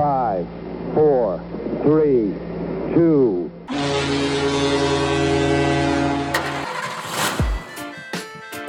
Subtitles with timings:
[0.00, 0.46] Five,
[0.94, 1.38] four,
[1.82, 2.32] three,
[2.94, 3.50] two.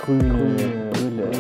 [0.02, 1.31] Grüne Brille.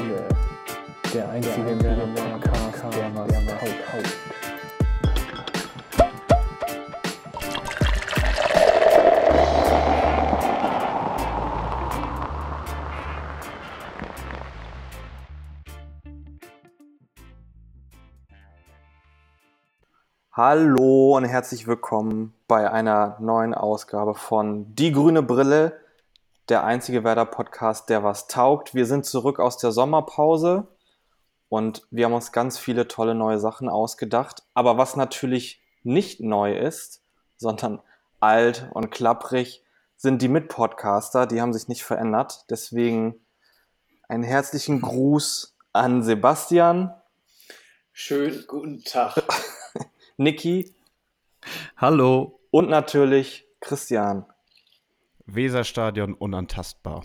[1.13, 1.75] Der einzige
[2.15, 4.20] Podcast, der was taugt.
[20.43, 25.79] Hallo und herzlich willkommen bei einer neuen Ausgabe von Die grüne Brille,
[26.49, 28.73] der einzige Werder-Podcast, der was taugt.
[28.73, 30.67] Wir sind zurück aus der Sommerpause
[31.47, 34.41] und wir haben uns ganz viele tolle neue Sachen ausgedacht.
[34.55, 37.03] Aber was natürlich nicht neu ist,
[37.37, 37.79] sondern
[38.19, 39.63] alt und klapprig,
[39.95, 41.27] sind die Mitpodcaster.
[41.27, 42.45] Die haben sich nicht verändert.
[42.49, 43.23] Deswegen
[44.09, 46.95] einen herzlichen Gruß an Sebastian,
[47.93, 49.21] Schönen guten Tag.
[50.21, 50.71] Niki
[51.77, 52.39] Hallo.
[52.51, 54.27] und natürlich Christian.
[55.25, 57.03] Weserstadion unantastbar.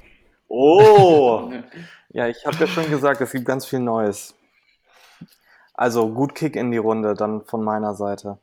[0.49, 1.51] Oh!
[2.11, 4.35] Ja, ich habe ja schon gesagt, es gibt ganz viel Neues.
[5.75, 8.39] Also gut Kick in die Runde dann von meiner Seite.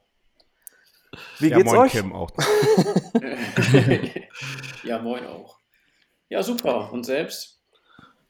[1.39, 1.91] Wie ja, geht's moin euch?
[1.91, 2.29] Kim auch.
[4.83, 5.57] ja, moin auch.
[6.29, 6.93] Ja, super.
[6.93, 7.63] Und selbst?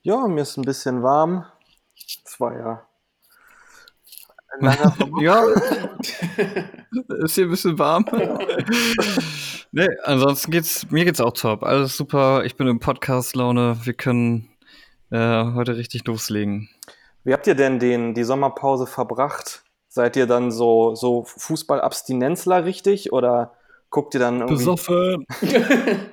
[0.02, 1.46] Ja, mir ist ein bisschen warm.
[2.24, 2.88] Es war ja
[4.54, 5.22] ein langer Sommer.
[5.22, 5.46] ja,
[7.24, 8.06] ist hier ein bisschen warm.
[9.72, 11.64] nee, ansonsten geht's, mir geht's auch top.
[11.64, 12.44] Alles super.
[12.46, 13.78] Ich bin im Podcast-Laune.
[13.84, 14.50] Wir können
[15.12, 15.18] äh,
[15.54, 16.70] heute richtig loslegen.
[17.24, 19.64] Wie habt ihr denn den, die Sommerpause verbracht?
[19.88, 23.54] Seid ihr dann so, so Fußball-Abstinenzler richtig oder
[23.90, 25.26] guckt ihr dann irgendwie Besoffen.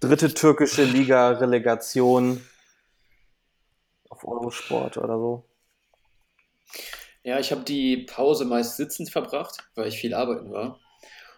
[0.00, 2.40] dritte türkische Liga-Relegation
[4.10, 5.44] auf Eurosport oder so?
[7.24, 10.78] Ja, ich habe die Pause meist sitzend verbracht, weil ich viel arbeiten war.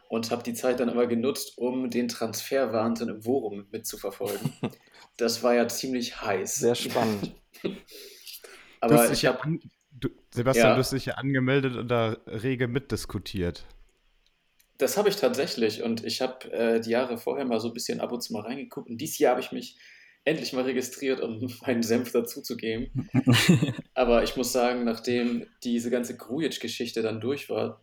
[0.09, 4.53] Und habe die Zeit dann immer genutzt, um den Transferwahnsinn im Forum mitzuverfolgen.
[5.19, 6.57] Das war ja ziemlich heiß.
[6.57, 7.35] Sehr spannend.
[8.81, 9.61] Aber ich ja habe an,
[9.91, 10.75] du, Sebastian, Ja.
[10.75, 13.65] du hast dich ja angemeldet und da rege mitdiskutiert.
[14.77, 18.01] Das habe ich tatsächlich und ich habe äh, die Jahre vorher mal so ein bisschen
[18.01, 19.79] ab und zu mal reingeguckt und dieses Jahr habe ich mich
[20.27, 23.09] endlich mal registriert, um meinen Senf dazuzugeben.
[23.95, 27.81] Aber ich muss sagen, nachdem diese ganze Grujic-Geschichte dann durch war,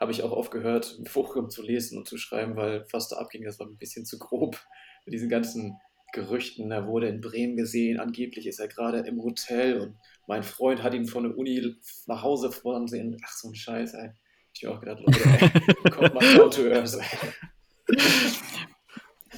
[0.00, 3.44] habe ich auch aufgehört, im Forum zu lesen und zu schreiben, weil was da abging,
[3.44, 4.58] das war ein bisschen zu grob.
[5.04, 5.76] Mit diesen ganzen
[6.12, 9.96] Gerüchten, er wurde in Bremen gesehen, angeblich ist er gerade im Hotel und
[10.28, 11.74] mein Freund hat ihn von der Uni
[12.06, 13.16] nach Hause fahren sehen.
[13.24, 14.10] Ach, so ein Scheiß, ey.
[14.54, 16.98] Ich habe auch gedacht, Leute, ey, kommt mal down to earth.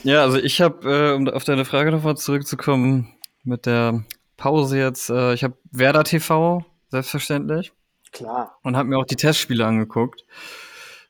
[0.04, 4.04] Ja, also ich habe, äh, um auf deine Frage nochmal zurückzukommen, mit der
[4.36, 7.72] Pause jetzt, äh, ich habe Werder TV, selbstverständlich.
[8.12, 8.58] Klar.
[8.62, 10.24] und habe mir auch die Testspiele angeguckt.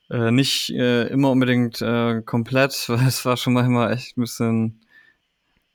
[0.09, 4.81] Äh, nicht äh, immer unbedingt äh, komplett, weil es war schon manchmal echt ein bisschen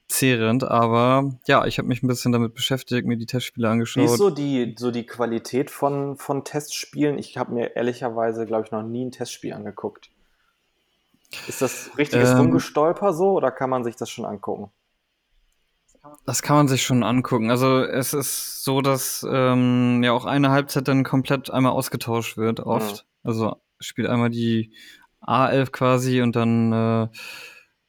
[0.09, 4.05] zehrend, aber ja, ich habe mich ein bisschen damit beschäftigt, mir die Testspiele Wie angeschaut.
[4.05, 7.17] ist so die, so die Qualität von, von Testspielen?
[7.17, 10.11] Ich habe mir ehrlicherweise, glaube ich, noch nie ein Testspiel angeguckt.
[11.47, 12.39] Ist das richtiges Ähm.
[12.39, 14.71] Rumgestolper so oder kann man sich das schon angucken?
[16.25, 17.51] Das kann man sich schon angucken.
[17.51, 22.61] Also es ist so, dass ähm, ja auch eine Halbzeit dann komplett einmal ausgetauscht wird,
[22.61, 23.07] oft.
[23.23, 24.73] Also spielt einmal die
[25.23, 27.09] A11 quasi und dann äh,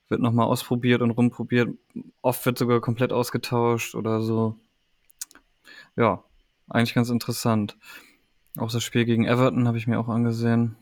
[0.10, 1.70] wird nochmal ausprobiert und rumprobiert.
[2.22, 4.58] Oft wird sogar komplett ausgetauscht oder so.
[5.96, 6.24] Ja,
[6.68, 7.78] eigentlich ganz interessant.
[8.58, 10.76] Auch das Spiel gegen Everton habe ich mir auch angesehen.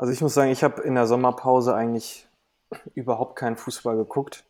[0.00, 2.26] Also ich muss sagen, ich habe in der Sommerpause eigentlich
[2.94, 4.44] überhaupt keinen Fußball geguckt.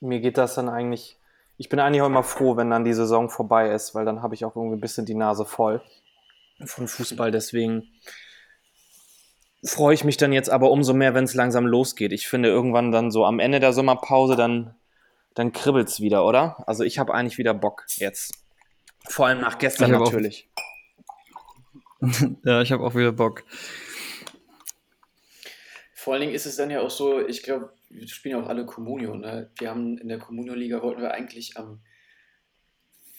[0.00, 1.18] Mir geht das dann eigentlich,
[1.56, 4.34] ich bin eigentlich auch immer froh, wenn dann die Saison vorbei ist, weil dann habe
[4.34, 5.80] ich auch irgendwie ein bisschen die Nase voll
[6.64, 7.30] von Fußball.
[7.30, 7.84] Deswegen
[9.64, 12.10] freue ich mich dann jetzt aber umso mehr, wenn es langsam losgeht.
[12.10, 14.74] Ich finde irgendwann dann so am Ende der Sommerpause, dann,
[15.34, 16.56] dann kribbelt es wieder, oder?
[16.66, 18.34] Also ich habe eigentlich wieder Bock jetzt.
[19.08, 20.50] Vor allem nach gestern Ich hab auch- natürlich.
[22.44, 23.44] ja, ich habe auch wieder Bock.
[26.04, 28.48] Vor allen Dingen ist es dann ja auch so, ich glaube, wir spielen ja auch
[28.50, 29.14] alle Communio.
[29.14, 29.50] Ne?
[29.56, 31.80] Wir haben in der Communio-Liga wollten wir eigentlich am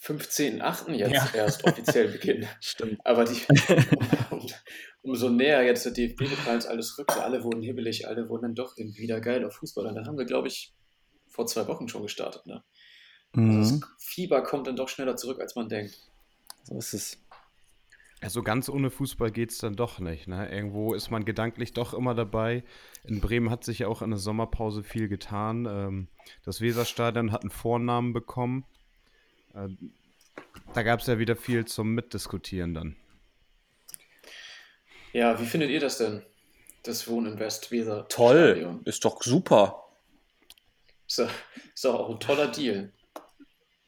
[0.04, 0.92] 15.8.
[0.94, 1.30] jetzt Ja.
[1.34, 2.48] erst offiziell beginnen.
[2.62, 3.00] Stimmt.
[3.04, 3.42] Aber die,
[4.30, 4.46] um,
[5.02, 9.02] umso näher jetzt der DFB-Pokal alles rückte, alle wurden hibbelig, alle wurden dann doch irgendwie
[9.02, 9.88] wieder geil auf Fußball.
[9.88, 10.76] Und dann haben wir, glaube ich,
[11.28, 12.46] vor zwei Wochen schon gestartet.
[12.46, 12.64] Ne?
[13.34, 13.60] Also Mhm.
[13.62, 15.98] das Fieber kommt dann doch schneller zurück, als man denkt.
[16.66, 17.18] So ist es.
[18.22, 20.28] Also ganz ohne Fußball geht's dann doch nicht.
[20.28, 20.50] Ne?
[20.50, 22.64] Irgendwo ist man gedanklich doch immer dabei.
[23.04, 25.66] In Bremen hat sich ja auch in der Sommerpause viel getan.
[25.66, 26.08] Ähm,
[26.44, 28.66] das Weserstadion hat einen Vornamen bekommen.
[29.54, 29.68] Äh,
[30.74, 32.96] da gab es ja wieder viel zum Mitdiskutieren dann.
[35.14, 36.24] Ja, wie findet ihr das denn?
[36.84, 38.08] Das Wohnen in Westweser.
[38.10, 38.82] Toll, Stadion?
[38.86, 39.88] ist doch super.
[41.08, 41.30] Ist doch,
[41.74, 42.92] ist doch auch ein toller Deal.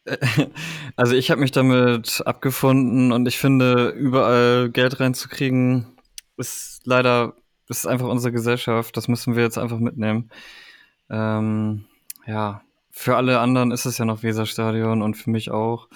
[0.95, 5.85] Also ich habe mich damit abgefunden und ich finde, überall Geld reinzukriegen,
[6.37, 7.33] ist leider,
[7.69, 8.97] ist einfach unsere Gesellschaft.
[8.97, 10.31] Das müssen wir jetzt einfach mitnehmen.
[11.09, 11.85] Ähm,
[12.25, 12.61] ja,
[12.91, 15.87] für alle anderen ist es ja noch Weserstadion und für mich auch.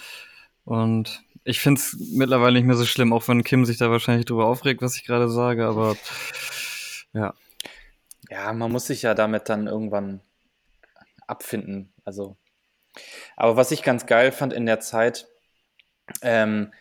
[0.66, 4.26] Und ich finde es mittlerweile nicht mehr so schlimm, auch wenn Kim sich da wahrscheinlich
[4.26, 5.96] drüber aufregt, was ich gerade sage, aber
[7.14, 7.34] ja.
[8.30, 10.22] Ja, man muss sich ja damit dann irgendwann
[11.28, 11.92] abfinden.
[12.06, 12.38] Also,
[13.36, 15.28] aber was ich ganz geil fand in der Zeit,
[16.22, 16.74] ähm,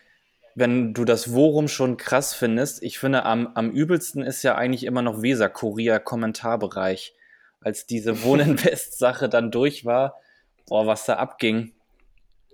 [0.55, 4.83] wenn du das Worum schon krass findest, ich finde, am, am übelsten ist ja eigentlich
[4.83, 7.15] immer noch Weser, Kurier, Kommentarbereich.
[7.61, 10.19] Als diese Wohninvest-Sache dann durch war,
[10.67, 11.73] boah, was da abging.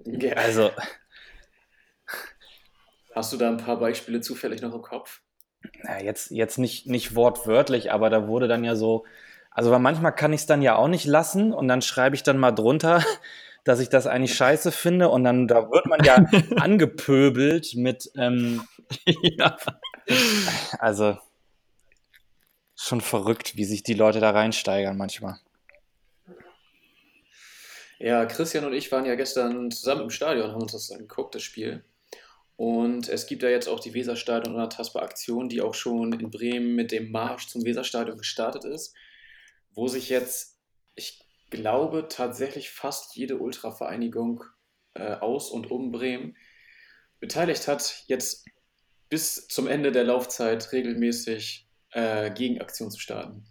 [0.06, 0.34] Ja.
[0.34, 0.72] Also,
[3.16, 5.22] Hast du da ein paar Beispiele zufällig noch im Kopf?
[5.84, 9.06] na, jetzt, jetzt nicht, nicht wortwörtlich, aber da wurde dann ja so,
[9.52, 12.24] also weil manchmal kann ich es dann ja auch nicht lassen und dann schreibe ich
[12.24, 13.04] dann mal drunter,
[13.68, 16.16] dass ich das eigentlich scheiße finde und dann da wird man ja
[16.58, 18.68] angepöbelt mit, ähm,
[19.06, 19.58] ja.
[20.80, 21.18] also
[22.76, 25.40] schon verrückt, wie sich die Leute da reinsteigern manchmal.
[28.00, 31.42] Ja, Christian und ich waren ja gestern zusammen im Stadion, haben uns das angeguckt, das
[31.42, 31.84] Spiel.
[32.56, 36.76] Und es gibt ja jetzt auch die Weserstadion unantastbar Aktion, die auch schon in Bremen
[36.76, 38.96] mit dem Marsch zum Weserstadion gestartet ist,
[39.74, 40.57] wo sich jetzt,
[41.50, 44.44] glaube, tatsächlich fast jede Ultravereinigung
[44.94, 46.36] äh, aus und um Bremen
[47.20, 48.46] beteiligt hat, jetzt
[49.10, 53.46] bis zum Ende der Laufzeit regelmäßig äh, Gegenaktion zu starten.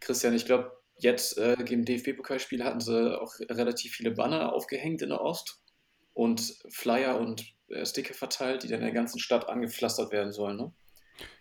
[0.00, 5.10] Christian, ich glaube, jetzt äh, im DFB-Pokalspiel hatten sie auch relativ viele Banner aufgehängt in
[5.10, 5.62] der Ost
[6.12, 10.56] und Flyer und äh, Sticker verteilt, die dann in der ganzen Stadt angepflastert werden sollen.
[10.56, 10.72] Ne?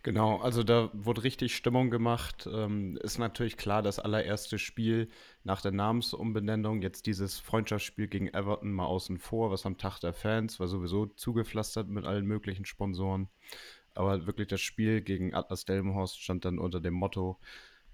[0.03, 2.47] Genau, also da wurde richtig Stimmung gemacht.
[2.51, 5.09] Ähm, ist natürlich klar, das allererste Spiel
[5.43, 10.13] nach der Namensumbenennung, jetzt dieses Freundschaftsspiel gegen Everton mal außen vor, was am Tag der
[10.13, 13.29] Fans war sowieso zugepflastert mit allen möglichen Sponsoren.
[13.95, 17.39] Aber wirklich das Spiel gegen Atlas Delmenhorst stand dann unter dem Motto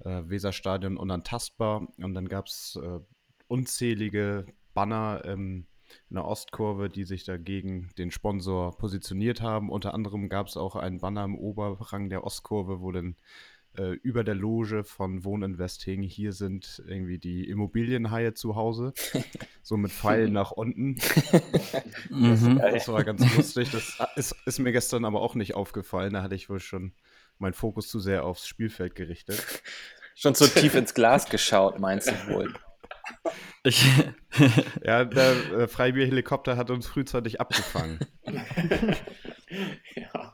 [0.03, 1.87] äh, Weserstadion unantastbar.
[1.97, 2.99] Und dann gab es äh,
[3.47, 5.65] unzählige Banner ähm,
[6.09, 9.69] in der Ostkurve, die sich dagegen den Sponsor positioniert haben.
[9.69, 13.15] Unter anderem gab es auch einen Banner im Oberrang der Ostkurve, wo dann
[13.77, 18.93] äh, über der Loge von Wohninvest hing, hier sind irgendwie die Immobilienhaie zu Hause,
[19.61, 20.97] so mit Pfeilen nach unten.
[22.09, 22.59] Mhm.
[22.59, 23.71] Das war ganz lustig.
[23.71, 26.13] Das ist, ist mir gestern aber auch nicht aufgefallen.
[26.13, 26.93] Da hatte ich wohl schon
[27.39, 29.43] meinen Fokus zu sehr aufs Spielfeld gerichtet.
[30.15, 32.53] Schon zu tief ins Glas geschaut, meinst du wohl?
[33.63, 33.85] Ich,
[34.83, 37.99] Ja, der äh, Freibier-Helikopter hat uns frühzeitig abgefangen.
[39.95, 40.33] ja.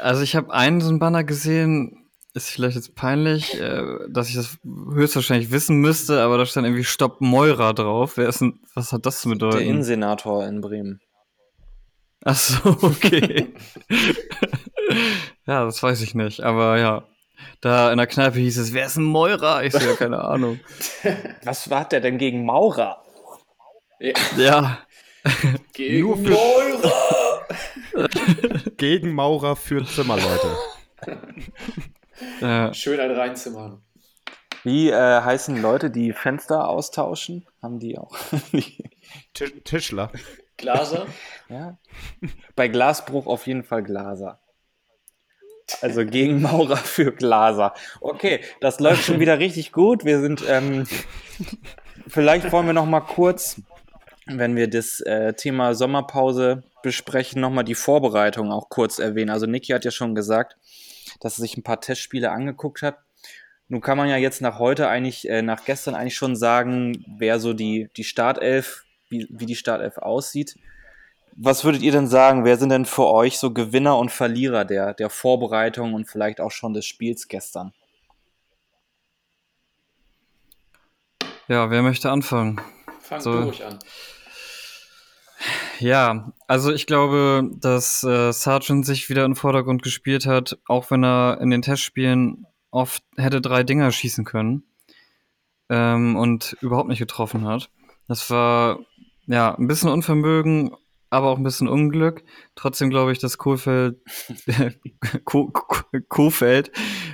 [0.00, 4.34] also ich habe einen so einen Banner gesehen, ist vielleicht jetzt peinlich, äh, dass ich
[4.34, 8.16] das höchstwahrscheinlich wissen müsste, aber da stand irgendwie Stopp Moira drauf.
[8.16, 9.64] Wer ist denn, was hat das zu Der bedeuten?
[9.64, 11.00] Innensenator in Bremen.
[12.24, 13.54] Ach so, okay.
[15.46, 17.04] ja, das weiß ich nicht, aber ja.
[17.60, 19.62] Da in der Kneipe hieß es, wer ist ein Moira?
[19.62, 20.60] Ich so, ja, keine Ahnung.
[21.44, 23.02] Was hat der denn gegen Maurer?
[23.98, 24.12] ja.
[24.36, 24.78] Ja,
[25.74, 26.92] Gegen Nur für- Moira!
[28.78, 30.56] Gegen Maurer für Zimmerleute.
[32.40, 33.82] äh, Schön ein reinzimmern.
[34.64, 37.46] Wie äh, heißen Leute, die Fenster austauschen?
[37.62, 38.14] Haben die auch?
[39.34, 40.10] Ti- Tischler.
[40.56, 41.06] Glaser?
[41.48, 41.78] ja.
[42.56, 44.38] Bei Glasbruch auf jeden Fall Glaser.
[45.82, 47.74] Also gegen Maurer für Glaser.
[48.00, 50.04] Okay, das läuft schon wieder richtig gut.
[50.04, 50.86] Wir sind, ähm,
[52.08, 53.60] vielleicht wollen wir noch mal kurz,
[54.26, 59.30] wenn wir das äh, Thema Sommerpause besprechen, noch mal die Vorbereitung auch kurz erwähnen.
[59.30, 60.56] Also Niki hat ja schon gesagt,
[61.20, 62.98] dass er sich ein paar Testspiele angeguckt hat.
[63.68, 67.38] Nun kann man ja jetzt nach heute eigentlich, äh, nach gestern eigentlich schon sagen, wer
[67.38, 70.56] so die, die Startelf, wie, wie die Startelf aussieht.
[71.42, 72.44] Was würdet ihr denn sagen?
[72.44, 76.50] Wer sind denn für euch so Gewinner und Verlierer der, der Vorbereitung und vielleicht auch
[76.50, 77.72] schon des Spiels gestern?
[81.48, 82.60] ja, wer möchte anfangen?
[83.00, 83.32] Fang So.
[83.32, 83.78] du ruhig an.
[85.78, 90.90] Ja, also ich glaube, dass äh, Sargent sich wieder in den Vordergrund gespielt hat, auch
[90.90, 94.62] wenn er in den Testspielen oft hätte drei Dinger schießen können
[95.70, 97.70] ähm, und überhaupt nicht getroffen hat.
[98.06, 98.80] Das war
[99.26, 100.76] ja ein bisschen Unvermögen,
[101.10, 102.24] aber auch ein bisschen Unglück.
[102.54, 104.00] Trotzdem glaube ich, dass Kohlfeld,
[105.24, 106.70] Ko Ko Kofeld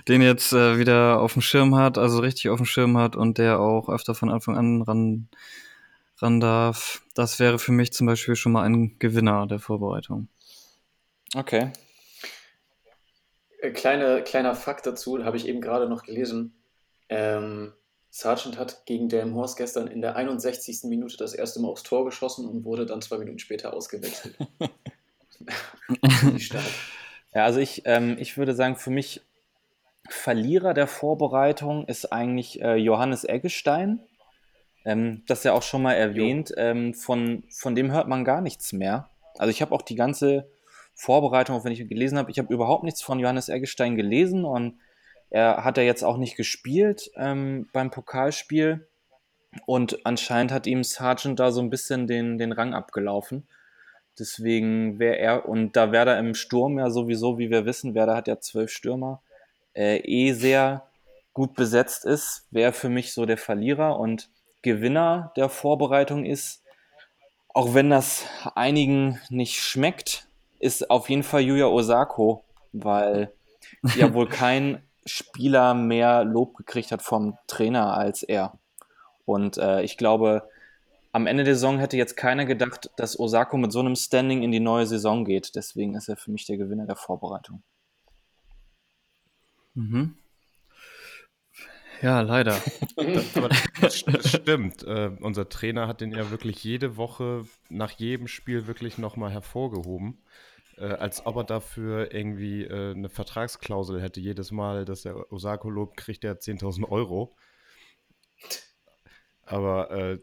[0.06, 3.38] den jetzt äh, wieder auf dem Schirm hat, also richtig auf dem Schirm hat und
[3.38, 5.28] der auch öfter von Anfang an ran
[6.18, 7.02] ran darf.
[7.14, 10.28] Das wäre für mich zum Beispiel schon mal ein Gewinner der Vorbereitung.
[11.34, 11.72] Okay.
[13.60, 16.54] Äh, kleine, kleiner Fakt dazu, habe ich eben gerade noch gelesen.
[17.08, 17.72] Ähm,
[18.18, 20.84] Sargent hat gegen Delmhorst gestern in der 61.
[20.84, 24.36] Minute das erste Mal aufs Tor geschossen und wurde dann zwei Minuten später ausgewechselt.
[27.34, 29.20] Ja, also ich, ähm, ich würde sagen, für mich
[30.08, 34.00] Verlierer der Vorbereitung ist eigentlich äh, Johannes Eggestein.
[34.86, 36.54] Ähm, das ja auch schon mal erwähnt.
[36.56, 39.10] Ähm, von, von dem hört man gar nichts mehr.
[39.36, 40.48] Also ich habe auch die ganze
[40.94, 44.78] Vorbereitung, auch wenn ich gelesen habe, ich habe überhaupt nichts von Johannes Eggestein gelesen und
[45.30, 48.86] er hat er jetzt auch nicht gespielt ähm, beim Pokalspiel.
[49.64, 53.46] Und anscheinend hat ihm Sargent da so ein bisschen den, den Rang abgelaufen.
[54.18, 58.28] Deswegen wäre er, und da Werder im Sturm ja sowieso, wie wir wissen, Werder hat
[58.28, 59.22] ja zwölf Stürmer,
[59.74, 60.86] äh, eh sehr
[61.34, 64.30] gut besetzt ist, wäre für mich so der Verlierer und
[64.62, 66.62] Gewinner der Vorbereitung ist,
[67.48, 70.28] auch wenn das einigen nicht schmeckt,
[70.58, 72.42] ist auf jeden Fall Yuya Osako,
[72.72, 73.32] weil
[73.96, 78.58] ja wohl kein Spieler mehr Lob gekriegt hat vom Trainer als er.
[79.24, 80.48] Und äh, ich glaube,
[81.12, 84.52] am Ende der Saison hätte jetzt keiner gedacht, dass Osako mit so einem Standing in
[84.52, 85.54] die neue Saison geht.
[85.54, 87.62] Deswegen ist er für mich der Gewinner der Vorbereitung.
[89.74, 90.16] Mhm.
[92.02, 92.60] Ja, leider.
[93.80, 94.82] das, das, stimmt.
[94.82, 100.18] Äh, unser Trainer hat den ja wirklich jede Woche nach jedem Spiel wirklich nochmal hervorgehoben.
[100.78, 104.20] Äh, als ob er dafür irgendwie äh, eine Vertragsklausel hätte.
[104.20, 107.34] Jedes Mal, dass er Osako lobt, kriegt er 10.000 Euro.
[109.42, 110.18] Aber äh,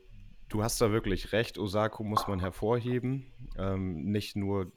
[0.49, 1.57] du hast da wirklich recht.
[1.57, 3.31] Osako muss man hervorheben.
[3.57, 4.71] Ähm, nicht nur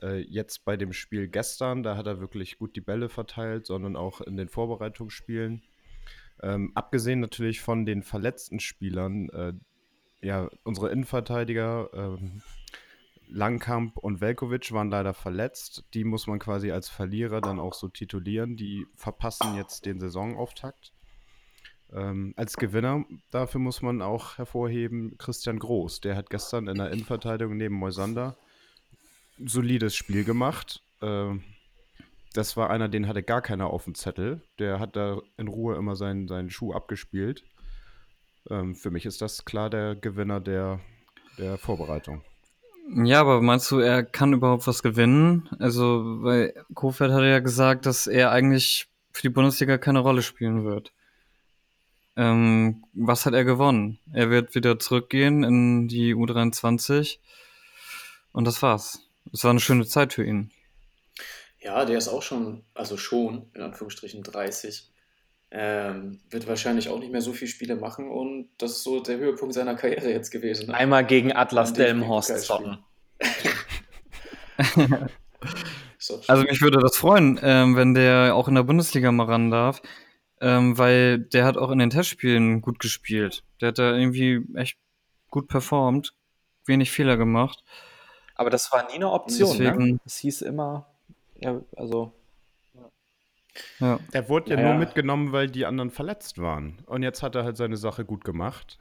[0.00, 3.96] äh, jetzt bei dem Spiel gestern, da hat er wirklich gut die Bälle verteilt, sondern
[3.96, 5.62] auch in den Vorbereitungsspielen.
[6.42, 9.52] Ähm, abgesehen natürlich von den verletzten Spielern, äh,
[10.20, 12.42] ja, unsere Innenverteidiger, ähm,
[13.28, 15.84] Langkamp und Velkovic waren leider verletzt.
[15.94, 18.56] Die muss man quasi als Verlierer dann auch so titulieren.
[18.56, 20.92] Die verpassen jetzt den Saisonauftakt.
[21.92, 26.00] Ähm, als Gewinner dafür muss man auch hervorheben Christian Groß.
[26.00, 28.36] Der hat gestern in der Innenverteidigung neben Moisander
[29.38, 30.82] ein solides Spiel gemacht.
[31.02, 31.42] Ähm,
[32.32, 34.42] das war einer, den hatte gar keiner auf dem Zettel.
[34.58, 37.44] Der hat da in Ruhe immer seinen, seinen Schuh abgespielt.
[38.50, 40.80] Ähm, für mich ist das klar der Gewinner der,
[41.38, 42.22] der Vorbereitung.
[42.92, 45.48] Ja, aber meinst du, er kann überhaupt was gewinnen?
[45.58, 50.64] Also, weil Kofeld hatte ja gesagt, dass er eigentlich für die Bundesliga keine Rolle spielen
[50.64, 50.92] wird.
[52.16, 53.98] Ähm, was hat er gewonnen?
[54.12, 57.18] Er wird wieder zurückgehen in die U23
[58.32, 59.00] und das war's.
[59.32, 60.52] Es war eine schöne Zeit für ihn.
[61.60, 64.90] Ja, der ist auch schon, also schon, in Anführungsstrichen 30.
[65.56, 69.18] Ähm, wird wahrscheinlich auch nicht mehr so viele Spiele machen und das ist so der
[69.18, 70.66] Höhepunkt seiner Karriere jetzt gewesen.
[70.66, 70.74] Ne?
[70.74, 72.78] Einmal gegen Atlas Delmenhorst zocken.
[76.26, 79.80] also mich würde das freuen, ähm, wenn der auch in der Bundesliga mal ran darf,
[80.40, 83.44] ähm, weil der hat auch in den Testspielen gut gespielt.
[83.60, 84.76] Der hat da irgendwie echt
[85.30, 86.16] gut performt,
[86.66, 87.62] wenig Fehler gemacht.
[88.34, 89.56] Aber das war nie eine Option.
[89.56, 89.64] Ne?
[89.64, 90.00] Deswegen, ne?
[90.04, 90.88] Es hieß immer,
[91.36, 92.12] ja, also
[93.78, 93.98] ja.
[94.12, 96.82] Er wurde ja, ja, nur mitgenommen, weil die anderen verletzt waren.
[96.86, 98.78] Und jetzt hat er halt seine Sache gut gemacht.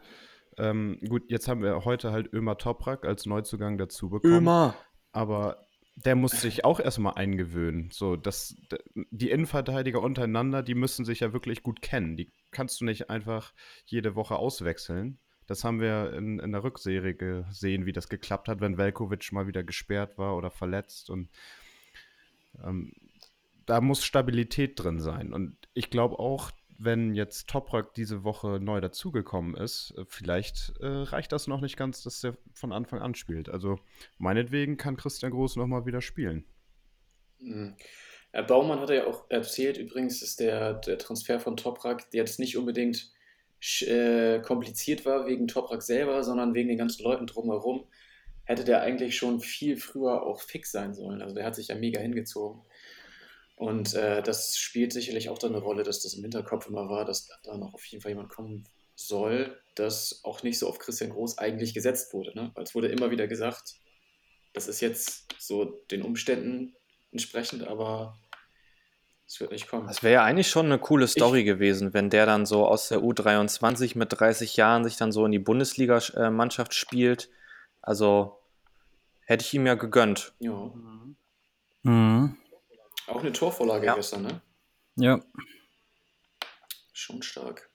[0.57, 4.33] Ähm, gut, jetzt haben wir heute halt Ömer Toprak als Neuzugang dazu bekommen.
[4.35, 4.75] Ömer!
[5.11, 5.57] Aber
[5.95, 7.89] der muss sich auch erstmal eingewöhnen.
[7.91, 8.55] So, dass
[8.95, 12.17] die Innenverteidiger untereinander, die müssen sich ja wirklich gut kennen.
[12.17, 13.53] Die kannst du nicht einfach
[13.85, 15.19] jede Woche auswechseln.
[15.45, 19.45] Das haben wir in, in der Rückserie gesehen, wie das geklappt hat, wenn Velkovic mal
[19.45, 21.09] wieder gesperrt war oder verletzt.
[21.09, 21.29] Und
[22.63, 22.93] ähm,
[23.65, 25.33] da muss Stabilität drin sein.
[25.33, 30.87] Und ich glaube auch, wenn jetzt Toprak diese Woche neu dazugekommen ist, äh, vielleicht äh,
[30.87, 33.49] reicht das noch nicht ganz, dass er von Anfang an spielt.
[33.49, 33.79] Also
[34.17, 36.45] meinetwegen kann Christian Groß nochmal wieder spielen.
[37.39, 37.75] Mhm.
[38.31, 42.57] Herr Baumann hat ja auch erzählt, übrigens, dass der, der Transfer von Toprak jetzt nicht
[42.57, 43.11] unbedingt
[43.81, 47.85] äh, kompliziert war wegen Toprak selber, sondern wegen den ganzen Leuten drumherum.
[48.45, 51.21] Hätte der eigentlich schon viel früher auch fix sein sollen.
[51.21, 52.61] Also der hat sich ja mega hingezogen.
[53.63, 57.05] Und äh, das spielt sicherlich auch dann eine Rolle, dass das im Hinterkopf immer war,
[57.05, 61.11] dass da noch auf jeden Fall jemand kommen soll, das auch nicht so auf Christian
[61.11, 62.35] Groß eigentlich gesetzt wurde.
[62.35, 62.51] Ne?
[62.55, 63.75] Weil es wurde immer wieder gesagt,
[64.51, 66.75] das ist jetzt so den Umständen
[67.13, 68.17] entsprechend, aber
[69.25, 69.87] es wird nicht kommen.
[69.87, 72.89] Das wäre ja eigentlich schon eine coole Story ich, gewesen, wenn der dann so aus
[72.89, 77.29] der U23 mit 30 Jahren sich dann so in die Bundesliga-Mannschaft spielt.
[77.81, 78.39] Also
[79.21, 80.33] hätte ich ihm ja gegönnt.
[80.39, 80.69] Ja.
[81.83, 82.35] Mhm.
[83.07, 83.95] Auch eine Torvorlage ja.
[83.95, 84.41] gestern, ne?
[84.95, 85.19] Ja.
[86.93, 87.69] Schon stark.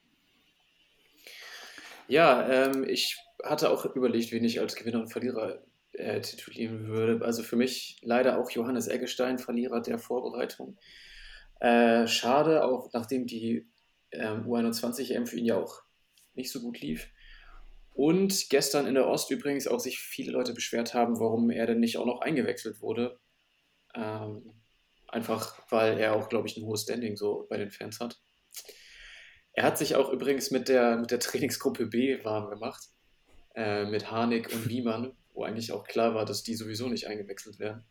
[2.06, 7.24] Ja, ähm, ich hatte auch überlegt, wen ich als Gewinner und Verlierer äh, titulieren würde.
[7.24, 10.78] Also für mich leider auch Johannes Eggestein, Verlierer der Vorbereitung.
[11.60, 13.68] Äh, schade, auch nachdem die
[14.12, 15.82] ähm, U21-EM für ihn ja auch
[16.34, 17.08] nicht so gut lief.
[17.92, 21.80] Und gestern in der Ost übrigens auch sich viele Leute beschwert haben, warum er denn
[21.80, 23.18] nicht auch noch eingewechselt wurde.
[23.94, 24.54] Ähm,
[25.08, 28.20] einfach weil er auch, glaube ich, ein hohes Standing so bei den Fans hat.
[29.52, 32.84] Er hat sich auch übrigens mit der, mit der Trainingsgruppe B warm gemacht,
[33.54, 37.58] äh, mit Harnik und Wiemann, wo eigentlich auch klar war, dass die sowieso nicht eingewechselt
[37.58, 37.84] werden.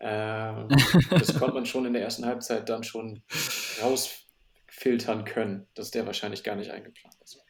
[0.00, 0.68] Ähm,
[1.10, 3.22] das konnte man schon in der ersten Halbzeit dann schon
[3.82, 7.40] rausfiltern können, dass der wahrscheinlich gar nicht eingeplant ist.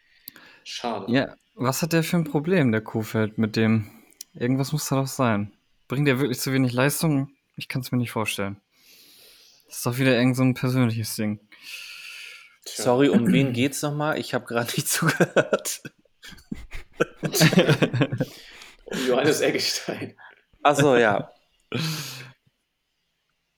[0.65, 1.13] Schade.
[1.13, 3.91] Ja, was hat der für ein Problem, der Kuhfeld, mit dem?
[4.33, 5.53] Irgendwas muss da doch sein.
[5.89, 7.34] Bringt der wirklich zu wenig Leistung?
[7.57, 8.61] Ich kann es mir nicht vorstellen.
[9.67, 11.41] Das ist doch wieder irgend so ein persönliches Ding.
[12.65, 12.85] Tja.
[12.85, 14.19] Sorry, um wen geht's nochmal?
[14.19, 15.83] Ich habe gerade nicht zugehört.
[18.85, 20.17] Um Johannes Eggestein.
[20.63, 21.31] Achso, ja.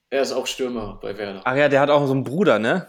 [0.09, 1.41] Er ist auch Stürmer bei Werder.
[1.43, 2.87] Ach ja, der hat auch so einen Bruder, ne?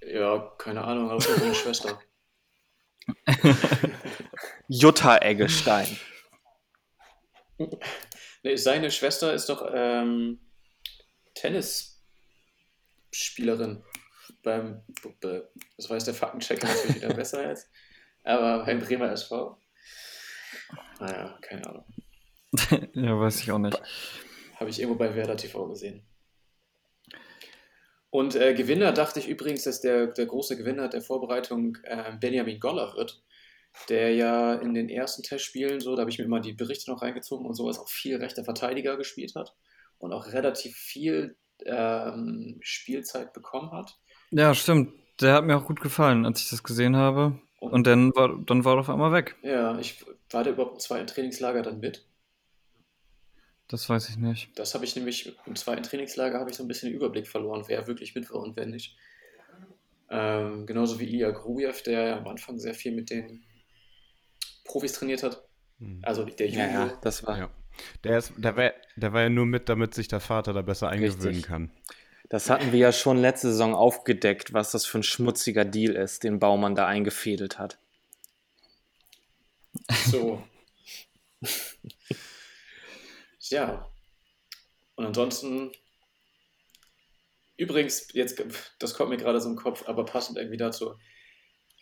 [0.00, 2.00] Ja, keine Ahnung, aber auch eine Schwester.
[4.68, 5.98] Jutta Eggestein.
[8.46, 10.38] Nee, seine Schwester ist doch ähm,
[11.34, 13.82] Tennisspielerin
[14.44, 14.84] beim,
[15.20, 17.68] be- das weiß der Faktenchecker natürlich wieder besser jetzt,
[18.22, 19.60] aber beim Bremer SV.
[21.00, 21.84] Naja, keine Ahnung.
[22.94, 23.82] ja, weiß ich auch nicht.
[24.60, 26.06] Habe ich irgendwo bei Werder TV gesehen.
[28.10, 32.60] Und äh, Gewinner dachte ich übrigens, dass der, der große Gewinner der Vorbereitung äh, Benjamin
[32.60, 33.24] Goller wird,
[33.88, 37.02] der ja in den ersten Testspielen, so, da habe ich mir immer die Berichte noch
[37.02, 39.54] reingezogen und sowas, auch viel rechter Verteidiger gespielt hat
[39.98, 43.98] und auch relativ viel ähm, Spielzeit bekommen hat.
[44.30, 44.92] Ja, stimmt.
[45.20, 47.40] Der hat mir auch gut gefallen, als ich das gesehen habe.
[47.58, 49.36] Und dann war, dann war er auf einmal weg.
[49.42, 52.06] Ja, ich war der überhaupt im zweiten Trainingslager dann mit.
[53.68, 54.50] Das weiß ich nicht.
[54.56, 57.64] Das habe ich nämlich im zweiten Trainingslager habe ich so ein bisschen den Überblick verloren,
[57.66, 58.96] wer wirklich mit war und wer nicht.
[60.08, 63.44] Ähm, genauso wie Ilya Grujew, der ja am Anfang sehr viel mit den
[64.66, 65.42] Profis trainiert hat.
[65.78, 66.00] Hm.
[66.02, 66.86] Also der Ja, Junior.
[66.86, 67.38] ja, das war.
[67.38, 67.50] Ja.
[68.04, 70.88] Der, ist, der, war, der war ja nur mit, damit sich der Vater da besser
[70.88, 71.46] eingewöhnen Richtig.
[71.46, 71.70] kann.
[72.28, 76.24] Das hatten wir ja schon letzte Saison aufgedeckt, was das für ein schmutziger Deal ist,
[76.24, 77.78] den Baumann da eingefädelt hat.
[80.06, 80.42] So.
[83.50, 83.88] ja.
[84.96, 85.70] Und ansonsten,
[87.56, 88.42] übrigens, jetzt,
[88.78, 90.94] das kommt mir gerade so im Kopf, aber passend irgendwie dazu,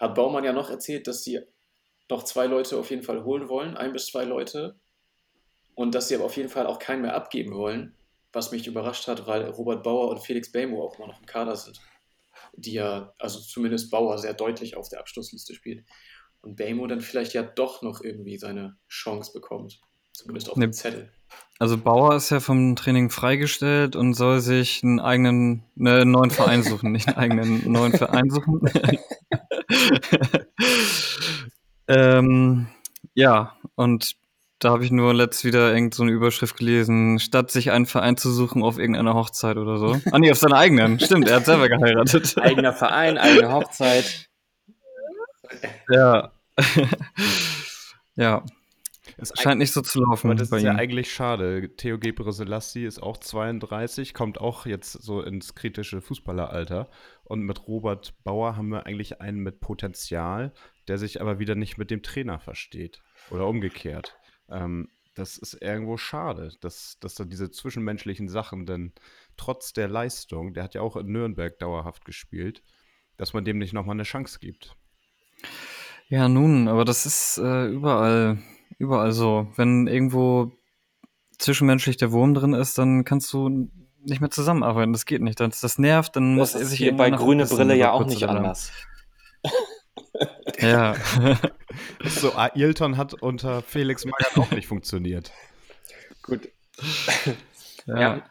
[0.01, 1.41] hat Baumann ja noch erzählt, dass sie
[2.11, 4.77] noch zwei Leute auf jeden Fall holen wollen, ein bis zwei Leute,
[5.75, 7.95] und dass sie aber auf jeden Fall auch keinen mehr abgeben wollen,
[8.33, 11.57] was mich überrascht hat, weil Robert Bauer und Felix Bemo auch immer noch im Kader
[11.57, 11.81] sind,
[12.57, 15.85] die ja, also zumindest Bauer sehr deutlich auf der Abschlussliste spielt.
[16.41, 19.81] Und Bamo dann vielleicht ja doch noch irgendwie seine Chance bekommt.
[20.13, 20.67] Zumindest auf Ne.
[20.67, 21.11] dem Zettel.
[21.59, 26.31] Also Bauer ist ja vom Training freigestellt und soll sich einen eigenen, ne, einen neuen
[26.31, 28.61] Verein suchen, nicht einen eigenen neuen Verein suchen.
[31.89, 32.67] ähm,
[33.15, 34.17] ja, und
[34.59, 38.17] da habe ich nur letzt wieder irgend so eine Überschrift gelesen, statt sich einen Verein
[38.17, 40.01] zu suchen auf irgendeiner Hochzeit oder so.
[40.11, 40.99] Ah nee, auf seiner eigenen.
[41.01, 42.39] Stimmt, er hat selber geheiratet.
[42.39, 44.29] Eigener Verein, eigene Hochzeit.
[45.91, 46.31] ja.
[48.17, 48.45] ja,
[49.17, 50.79] Ist scheint nicht so zu laufen Aber das bei ist ja ihm.
[50.79, 51.75] eigentlich schade.
[51.77, 56.89] Theo Gebre Selassie ist auch 32, kommt auch jetzt so ins kritische Fußballeralter.
[57.25, 60.53] Und mit Robert Bauer haben wir eigentlich einen mit Potenzial,
[60.89, 63.03] der sich aber wieder nicht mit dem Trainer versteht.
[63.31, 64.17] Oder umgekehrt.
[64.49, 68.93] Ähm, das ist irgendwo schade, dass, dass da diese zwischenmenschlichen Sachen, denn
[69.37, 72.63] trotz der Leistung, der hat ja auch in Nürnberg dauerhaft gespielt,
[73.17, 74.77] dass man dem nicht nochmal eine Chance gibt.
[76.09, 78.39] Ja, nun, aber das ist äh, überall,
[78.79, 79.49] überall so.
[79.57, 80.53] Wenn irgendwo
[81.39, 83.71] zwischenmenschlich der Wurm drin ist, dann kannst du
[84.05, 84.93] nicht mehr zusammenarbeiten.
[84.93, 85.41] Das geht nicht.
[85.41, 88.05] Das, das nervt, dann muss Das er ist sich hier bei grüne Brille ja auch
[88.05, 88.73] nicht anders.
[90.65, 90.97] Ja.
[92.05, 95.33] So, Ailton hat unter Felix Magath auch nicht funktioniert.
[96.23, 96.49] Gut.
[97.87, 98.01] ja.
[98.01, 98.31] Ja.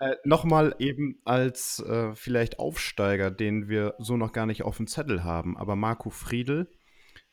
[0.00, 4.88] Äh, Nochmal eben als äh, vielleicht Aufsteiger, den wir so noch gar nicht auf dem
[4.88, 6.66] Zettel haben, aber Marco Friedl,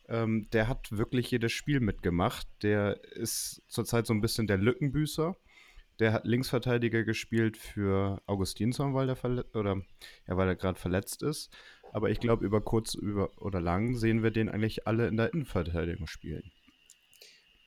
[0.07, 2.47] ähm, der hat wirklich jedes Spiel mitgemacht.
[2.61, 5.35] Der ist zurzeit so ein bisschen der Lückenbüßer.
[5.99, 9.81] Der hat Linksverteidiger gespielt für Augustinsson, weil der verletzt oder
[10.27, 11.51] ja, weil er gerade verletzt ist.
[11.91, 15.33] Aber ich glaube, über kurz über oder lang sehen wir den eigentlich alle in der
[15.33, 16.51] Innenverteidigung spielen.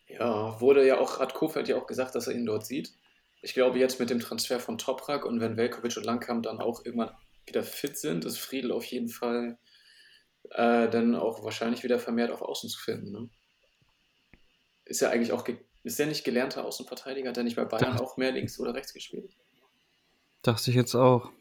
[0.08, 2.92] Ja, wurde ja auch, hat Kofeld ja auch gesagt, dass er ihn dort sieht.
[3.40, 6.84] Ich glaube, jetzt mit dem Transfer von Toprak und wenn Velkovic und Langkamp dann auch
[6.84, 7.10] irgendwann
[7.46, 9.58] wieder fit sind, ist Friedel auf jeden Fall
[10.50, 13.10] äh, dann auch wahrscheinlich wieder vermehrt auf Außen zu finden.
[13.10, 13.30] Ne?
[14.84, 15.46] Ist ja eigentlich auch,
[15.82, 17.30] ist der nicht gelernter Außenverteidiger?
[17.30, 19.34] Hat er nicht bei Bayern auch mehr links oder rechts gespielt?
[20.42, 21.32] Dachte ich jetzt auch.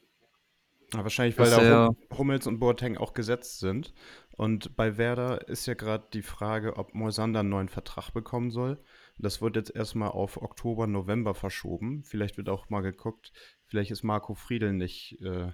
[0.94, 3.94] Ja, wahrscheinlich, weil da Hummels und Boateng auch gesetzt sind.
[4.36, 8.78] Und bei Werder ist ja gerade die Frage, ob Moisander einen neuen Vertrag bekommen soll.
[9.18, 12.04] Das wird jetzt erstmal auf Oktober, November verschoben.
[12.04, 13.32] Vielleicht wird auch mal geguckt,
[13.68, 15.52] vielleicht ist Marco Friedel nicht äh,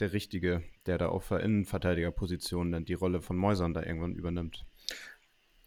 [0.00, 4.64] der Richtige, der da auf der Innenverteidigerposition dann die Rolle von Moisander irgendwann übernimmt.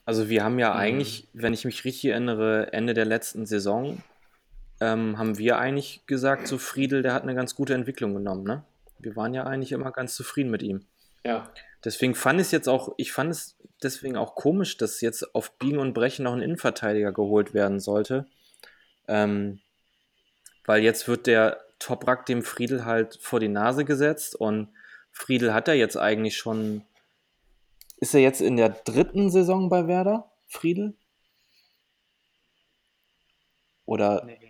[0.04, 0.80] Also wir haben ja mhm.
[0.80, 4.02] eigentlich, wenn ich mich richtig erinnere, Ende der letzten Saison
[4.80, 8.64] ähm, haben wir eigentlich gesagt, so Friedel, der hat eine ganz gute Entwicklung genommen, ne?
[9.00, 10.86] Wir waren ja eigentlich immer ganz zufrieden mit ihm.
[11.24, 11.52] Ja.
[11.84, 15.58] Deswegen fand ich es jetzt auch, ich fand es deswegen auch komisch, dass jetzt auf
[15.58, 18.26] Biegen und Brechen noch ein Innenverteidiger geholt werden sollte.
[19.08, 19.60] Ähm,
[20.66, 24.70] weil jetzt wird der Toprak dem Friedel halt vor die Nase gesetzt und
[25.12, 26.84] Friedel hat er jetzt eigentlich schon.
[28.00, 30.96] Ist er jetzt in der dritten Saison bei Werder, Friedel?
[33.86, 34.24] Oder.
[34.26, 34.47] Nee.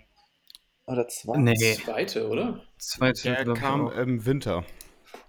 [0.87, 1.39] Oder zweite?
[1.41, 1.75] Nee.
[1.75, 2.61] Zweite, oder?
[2.77, 3.35] Zweite.
[3.35, 4.63] Der kam im Winter.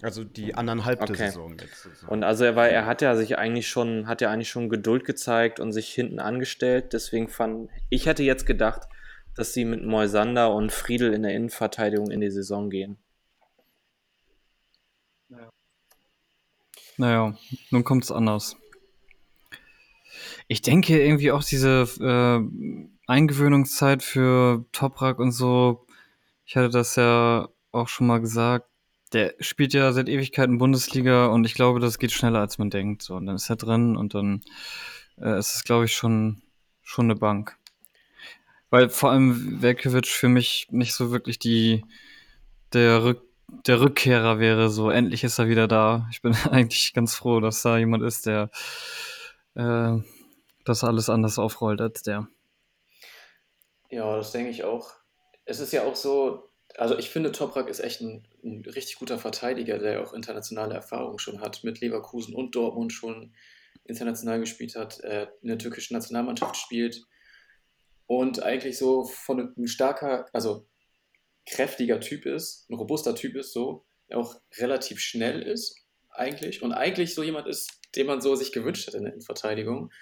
[0.01, 1.17] Also die anderthalb okay.
[1.17, 1.89] Saison jetzt.
[2.07, 5.05] Und also er war, er hat ja sich eigentlich schon, hat ja eigentlich schon Geduld
[5.05, 6.93] gezeigt und sich hinten angestellt.
[6.93, 8.83] Deswegen fand ich hätte jetzt gedacht,
[9.35, 12.97] dass sie mit Moisander und Friedel in der Innenverteidigung in die Saison gehen.
[16.97, 17.37] Naja,
[17.71, 18.57] nun kommt es anders.
[20.47, 25.87] Ich denke irgendwie auch diese äh, Eingewöhnungszeit für Toprak und so,
[26.45, 28.69] ich hatte das ja auch schon mal gesagt,
[29.13, 33.03] der spielt ja seit Ewigkeiten Bundesliga und ich glaube, das geht schneller, als man denkt.
[33.03, 34.43] So, und dann ist er drin und dann
[35.19, 36.43] äh, ist es, glaube ich, schon,
[36.83, 37.57] schon eine Bank.
[38.71, 41.85] Weil vor allem Velkovic für mich nicht so wirklich die,
[42.75, 43.23] der, Rück,
[43.67, 44.69] der Rückkehrer wäre.
[44.69, 46.07] So, endlich ist er wieder da.
[46.11, 48.51] Ich bin eigentlich ganz froh, dass da jemand ist, der
[49.55, 49.97] äh,
[50.65, 52.29] das alles anders aufrollt als der.
[53.91, 54.93] Ja, das denke ich auch.
[55.45, 59.19] Es ist ja auch so, also ich finde, Toprak ist echt ein, ein richtig guter
[59.19, 63.35] Verteidiger, der auch internationale Erfahrung schon hat, mit Leverkusen und Dortmund schon
[63.85, 67.07] international gespielt hat, äh, in der türkischen Nationalmannschaft spielt
[68.07, 70.67] und eigentlich so von einem starker, also
[71.47, 77.15] kräftiger Typ ist, ein robuster Typ ist, so, auch relativ schnell ist, eigentlich, und eigentlich
[77.15, 79.93] so jemand ist, den man so sich gewünscht hat in der Innenverteidigung.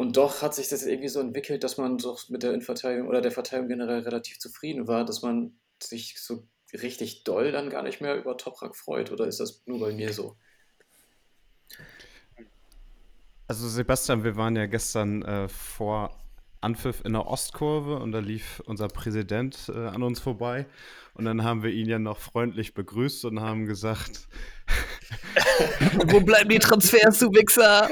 [0.00, 3.20] Und doch hat sich das irgendwie so entwickelt, dass man so mit der Innenverteidigung oder
[3.20, 8.00] der Verteidigung generell relativ zufrieden war, dass man sich so richtig doll dann gar nicht
[8.00, 9.12] mehr über Toprak freut.
[9.12, 10.38] Oder ist das nur bei mir so?
[13.46, 16.18] Also Sebastian, wir waren ja gestern äh, vor
[16.60, 20.66] Anpfiff in der Ostkurve und da lief unser Präsident äh, an uns vorbei
[21.14, 24.28] und dann haben wir ihn ja noch freundlich begrüßt und haben gesagt,
[26.06, 27.88] wo bleiben die Transfers, du Wichser?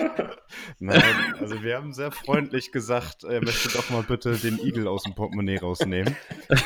[0.78, 5.02] Nein, also wir haben sehr freundlich gesagt, er möchte doch mal bitte den Igel aus
[5.02, 6.16] dem Portemonnaie rausnehmen.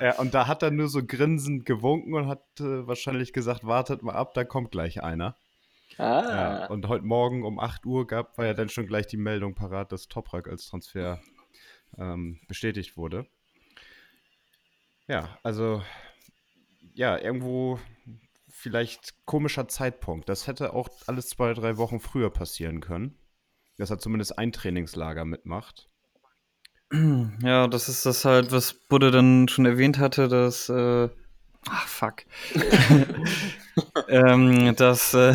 [0.00, 4.02] ja, und da hat er nur so grinsend gewunken und hat äh, wahrscheinlich gesagt, wartet
[4.02, 5.36] mal ab, da kommt gleich einer.
[5.98, 6.22] Ah.
[6.28, 9.54] Ja, und heute Morgen um 8 Uhr gab, war ja dann schon gleich die Meldung
[9.54, 11.20] parat, dass Toprak als Transfer
[11.98, 13.26] ähm, bestätigt wurde.
[15.06, 15.82] Ja, also
[16.94, 17.78] ja, irgendwo
[18.48, 20.28] vielleicht komischer Zeitpunkt.
[20.28, 23.18] Das hätte auch alles zwei, drei Wochen früher passieren können.
[23.76, 25.88] Dass er zumindest ein Trainingslager mitmacht.
[27.42, 30.68] Ja, das ist das halt, was Budde dann schon erwähnt hatte, dass.
[30.68, 31.08] Äh,
[31.68, 32.24] ach, fuck.
[34.08, 35.14] ähm, dass.
[35.14, 35.34] Äh,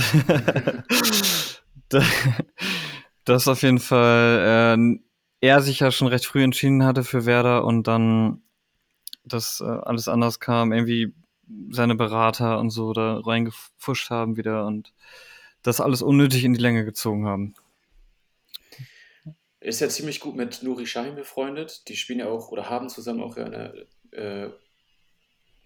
[3.26, 5.00] dass auf jeden Fall äh,
[5.42, 8.42] er sich ja schon recht früh entschieden hatte für Werder und dann
[9.24, 10.72] dass äh, alles anders kam.
[10.72, 11.14] Irgendwie
[11.72, 14.94] seine Berater und so da reingefuscht haben wieder und
[15.64, 17.56] das alles unnötig in die Länge gezogen haben.
[19.60, 21.88] Ist ja ziemlich gut mit Nuri Sahin befreundet.
[21.90, 23.74] Die spielen ja auch oder haben zusammen auch in der
[24.12, 24.50] äh,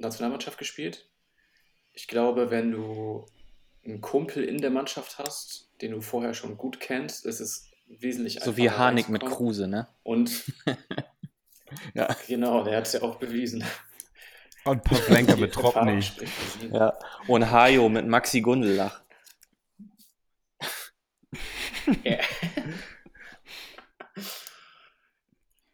[0.04, 1.10] Nationalmannschaft gespielt.
[1.92, 3.26] Ich glaube, wenn du
[3.86, 8.38] einen Kumpel in der Mannschaft hast, den du vorher schon gut kennst, ist es wesentlich
[8.38, 8.52] einfacher.
[8.52, 9.88] So wie Harnik mit Kruse, ne?
[10.04, 10.46] Und
[11.94, 12.16] ja.
[12.28, 13.64] genau, der hat es ja auch bewiesen.
[14.66, 16.04] Und Pavlenka mit Tropny.
[16.72, 16.98] Ja.
[17.28, 19.02] Und Hajo mit Maxi Gundelach.
[22.04, 22.20] ja.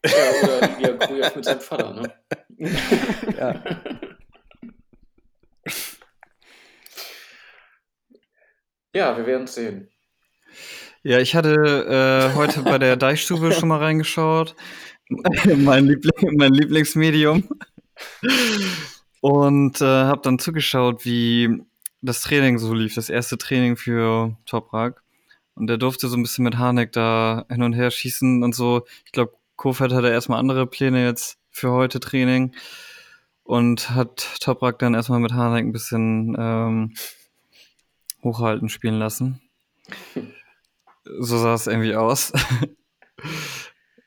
[0.06, 2.14] ja, oder Ilya Kujev mit seinem Vater, ne?
[3.38, 3.64] ja.
[8.94, 9.90] Ja, wir werden es sehen.
[11.04, 14.56] Ja, ich hatte äh, heute bei der Deichstube schon mal reingeschaut.
[15.58, 17.48] mein, Liebling, mein Lieblingsmedium.
[19.22, 21.62] Und äh, habe dann zugeschaut, wie
[22.02, 25.04] das Training so lief, das erste Training für Toprak.
[25.56, 28.86] Und der durfte so ein bisschen mit Harnik da hin und her schießen und so.
[29.06, 32.56] Ich glaube, Kofeld hatte erstmal andere Pläne jetzt für heute Training
[33.44, 36.94] und hat Toprak dann erstmal mit Harnik ein bisschen ähm,
[38.24, 39.42] hochhalten spielen lassen.
[41.04, 42.34] So sah es irgendwie aus.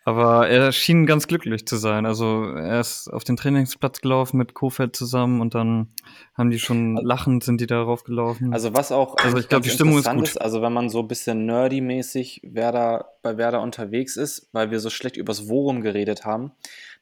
[0.05, 2.07] Aber er schien ganz glücklich zu sein.
[2.07, 5.94] Also er ist auf den Trainingsplatz gelaufen mit Kofeld zusammen und dann
[6.35, 8.53] haben die schon lachend sind die darauf gelaufen.
[8.53, 10.40] Also was auch Also ich glaub, ganz die Stimmung ist gut.
[10.40, 14.90] also wenn man so ein bisschen nerdy-mäßig Werder, bei Werder unterwegs ist, weil wir so
[14.90, 16.51] schlecht übers Worum geredet haben,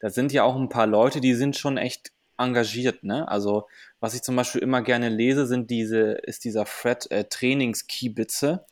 [0.01, 3.29] da sind ja auch ein paar Leute, die sind schon echt engagiert, ne?
[3.29, 3.66] Also
[4.00, 8.64] was ich zum Beispiel immer gerne lese, sind diese, ist dieser Fred äh, Trainingskiebitze.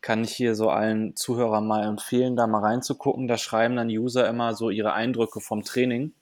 [0.00, 3.28] Kann ich hier so allen Zuhörern mal empfehlen, da mal reinzugucken.
[3.28, 6.14] Da schreiben dann User immer so ihre Eindrücke vom Training.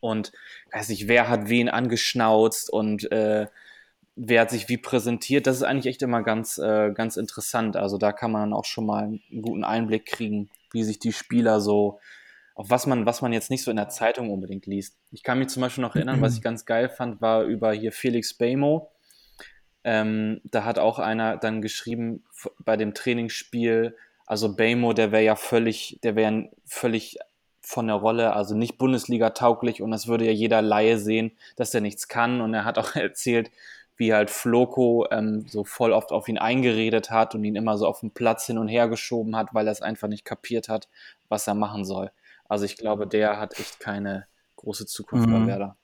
[0.00, 0.32] Und
[0.72, 3.46] weiß nicht, wer hat wen angeschnauzt und äh,
[4.16, 5.46] wer hat sich wie präsentiert.
[5.46, 7.76] Das ist eigentlich echt immer ganz, äh, ganz interessant.
[7.76, 11.12] Also da kann man dann auch schon mal einen guten Einblick kriegen, wie sich die
[11.12, 12.00] Spieler so,
[12.54, 14.96] auf was man, was man jetzt nicht so in der Zeitung unbedingt liest.
[15.10, 17.92] Ich kann mich zum Beispiel noch erinnern, was ich ganz geil fand, war über hier
[17.92, 18.90] Felix Bamo.
[19.84, 22.24] Ähm, da hat auch einer dann geschrieben
[22.60, 27.18] bei dem Trainingsspiel, also Bamo, der wäre ja völlig, der wäre völlig
[27.60, 31.74] von der Rolle, also nicht Bundesliga tauglich und das würde ja jeder Laie sehen, dass
[31.74, 33.50] er nichts kann und er hat auch erzählt,
[33.96, 37.86] wie halt Floco ähm, so voll oft auf ihn eingeredet hat und ihn immer so
[37.86, 40.88] auf den Platz hin und her geschoben hat, weil er es einfach nicht kapiert hat,
[41.28, 42.10] was er machen soll.
[42.44, 44.26] Also ich glaube, der hat echt keine
[44.56, 45.46] große Zukunft bei Mhm.
[45.46, 45.76] Werder.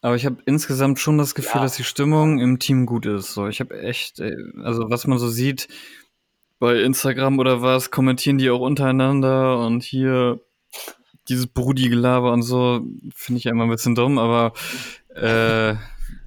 [0.00, 1.62] Aber ich habe insgesamt schon das Gefühl, Ja.
[1.62, 3.34] dass die Stimmung im Team gut ist.
[3.34, 5.68] So, ich habe echt, äh, also was man so sieht
[6.58, 10.40] bei Instagram oder was, kommentieren die auch untereinander und hier
[11.28, 14.52] dieses Brudi-Gelaber und so, finde ich ja immer ein bisschen dumm, aber
[15.14, 15.76] äh,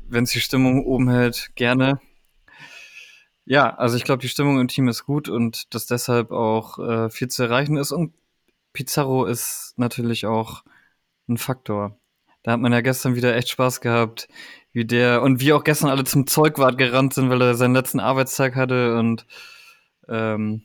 [0.07, 1.99] wenn es die Stimmung oben hält, gerne.
[3.45, 7.09] Ja, also ich glaube, die Stimmung im Team ist gut und dass deshalb auch äh,
[7.09, 7.91] viel zu erreichen ist.
[7.91, 8.13] Und
[8.73, 10.63] Pizarro ist natürlich auch
[11.29, 11.97] ein Faktor.
[12.43, 14.27] Da hat man ja gestern wieder echt Spaß gehabt,
[14.73, 17.99] wie der und wie auch gestern alle zum Zeugwart gerannt sind, weil er seinen letzten
[17.99, 19.25] Arbeitstag hatte und
[20.07, 20.63] ähm,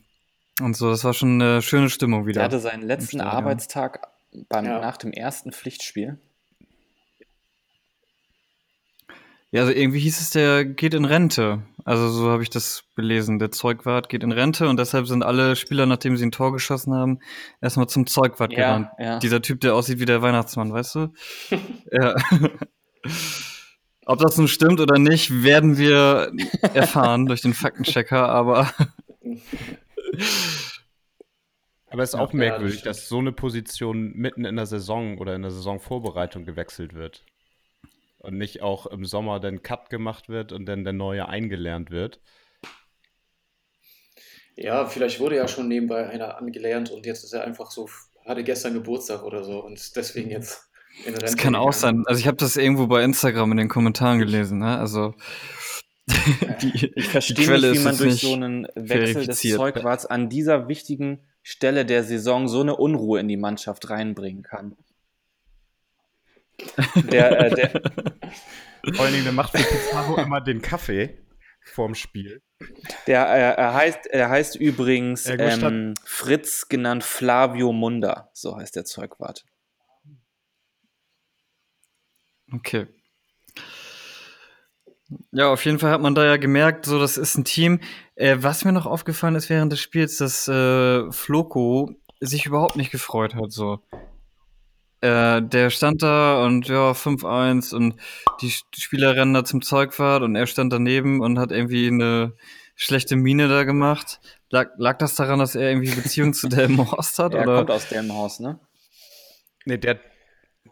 [0.59, 0.89] und so.
[0.89, 2.39] Das war schon eine schöne Stimmung wieder.
[2.39, 3.21] Der hatte seinen letzten.
[3.21, 4.07] Arbeitstag
[4.49, 4.79] beim, Ja.
[4.79, 6.19] nach dem ersten Pflichtspiel.
[9.51, 11.61] Ja, also irgendwie hieß es, der geht in Rente.
[11.85, 13.39] Also so habe ich das gelesen.
[13.39, 16.93] Der Zeugwart geht in Rente und deshalb sind alle Spieler, nachdem sie ein Tor geschossen
[16.93, 17.19] haben,
[17.61, 18.89] erstmal zum Zeugwart gerannt.
[18.99, 19.19] ja.
[19.19, 21.13] Dieser Typ, der aussieht wie der Weihnachtsmann, weißt du?
[21.91, 22.15] ja.
[24.05, 26.31] Ob das nun stimmt oder nicht, werden wir
[26.73, 28.71] erfahren durch den Faktenchecker, aber
[31.91, 35.17] Aber es ist auch Ja, merkwürdig, das dass so eine Position mitten in der Saison
[35.17, 37.25] oder in der Saisonvorbereitung gewechselt wird.
[38.21, 42.21] Und nicht auch im Sommer dann Cut gemacht wird und dann der neue eingelernt wird.
[44.55, 47.89] Ja, vielleicht wurde ja schon nebenbei einer angelernt und jetzt ist er einfach so,
[48.25, 52.03] hatte gestern Geburtstag oder so und deswegen jetzt in Rente das kann auch sein.
[52.05, 54.77] Also ich habe das irgendwo bei Instagram in den Kommentaren gelesen, ne?
[54.77, 55.15] Also
[56.61, 59.41] die, Ich verstehe Quelle nicht, wie ist man durch nicht so einen Wechsel des.
[59.41, 64.75] Zeugwarts an dieser wichtigen Stelle der Saison so eine Unruhe in die Mannschaft reinbringen kann.
[67.11, 67.81] Der, äh, der,
[68.93, 71.17] Vor allen Dingen, der macht für Pizarro immer den Kaffee
[71.63, 72.41] vorm Spiel.
[73.05, 78.85] der äh, er heißt, er heißt übrigens ähm, Fritz, genannt Flavio Munda, so heißt der
[78.85, 79.45] Zeugwart.
[82.51, 82.87] Okay.
[85.31, 87.79] Ja, auf jeden Fall hat man da ja gemerkt, so das ist ein Team.
[88.15, 92.91] Äh, was mir noch aufgefallen ist während des Spiels, dass äh, Floco sich überhaupt nicht
[92.91, 93.51] gefreut hat.
[93.51, 93.81] So,
[95.01, 97.95] äh, der stand da und ja 5-1 und
[98.41, 102.33] die, Spieler rennen da zum Zeugwart und er stand daneben und hat irgendwie eine
[102.75, 104.19] schlechte Miene da gemacht.
[104.49, 107.33] Lag, lag das daran, dass er irgendwie Beziehung zu Delmenhorst hat?
[107.33, 107.57] Er oder?
[107.57, 108.59] kommt aus Delmenhorst, ne?
[109.65, 109.99] Nee, der,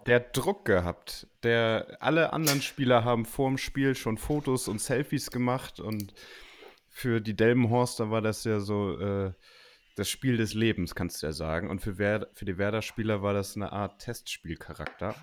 [0.06, 1.28] der hat Druck gehabt.
[1.44, 6.13] Der, alle anderen Spieler haben vorm Spiel schon Fotos und Selfies gemacht und
[6.89, 9.32] für die Delmenhorster war das ja so äh,
[10.00, 11.70] das Spiel des Lebens, kannst du ja sagen.
[11.70, 15.14] Und für, Werder, für die Werder-Spieler war das eine Art Testspielcharakter.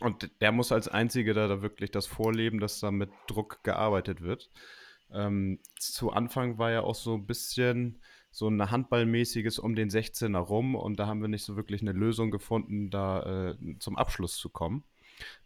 [0.00, 4.22] Und der muss als Einziger da, da wirklich das vorleben, dass da mit Druck gearbeitet
[4.22, 4.50] wird.
[5.12, 10.38] Ähm, zu Anfang war ja auch so ein bisschen so ein handballmäßiges um den 16er
[10.38, 14.36] rum und da haben wir nicht so wirklich eine Lösung gefunden, da äh, zum Abschluss
[14.36, 14.84] zu kommen.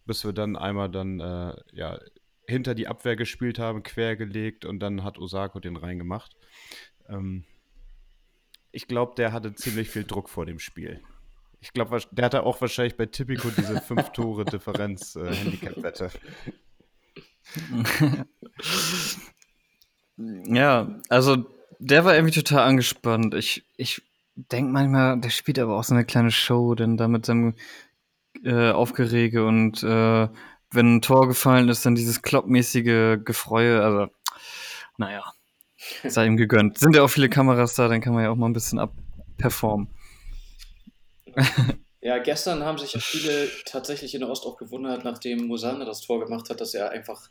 [0.04, 1.98] Bis wir dann einmal dann äh, ja,
[2.46, 6.36] hinter die Abwehr gespielt haben, quergelegt und dann hat Osako den reingemacht.
[7.08, 7.44] Ähm,
[8.74, 11.00] ich glaube, der hatte ziemlich viel Druck vor dem Spiel.
[11.60, 16.10] Ich glaube, der hatte auch wahrscheinlich bei Tipico diese fünf Tore Differenz äh, Handicap-Wette.
[20.16, 21.46] ja, also
[21.78, 23.34] der war irgendwie total angespannt.
[23.34, 24.02] Ich, ich
[24.34, 27.54] denke manchmal, der spielt aber auch so eine kleine Show, denn da mit seinem
[28.42, 30.28] äh, Aufgerege und äh,
[30.70, 33.82] wenn ein Tor gefallen ist, dann dieses kloppmäßige Gefreue.
[33.82, 34.08] Also,
[34.98, 35.32] naja,
[36.06, 36.78] sei ihm gegönnt.
[36.78, 39.88] Sind ja auch viele Kameras da, dann kann man ja auch mal ein bisschen abperformen.
[42.04, 46.22] Ja, gestern haben sich viele tatsächlich in der Ost auch gewundert, nachdem Musanne das Tor
[46.22, 47.30] gemacht hat, dass er einfach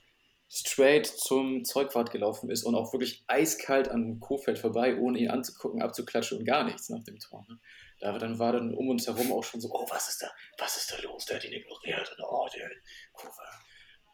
[0.50, 5.84] straight zum Zeugwart gelaufen ist und auch wirklich eiskalt an Kofeld vorbei, ohne ihn anzugucken,
[5.84, 7.46] abzuklatschen und gar nichts nach dem Tor.
[7.50, 7.60] Ne?
[8.00, 10.76] Da dann war dann um uns herum auch schon so, oh, was ist da, was
[10.76, 11.26] ist da los?
[11.26, 12.70] Der hat ihn ignoriert und oh, der
[13.14, 13.42] Kurve.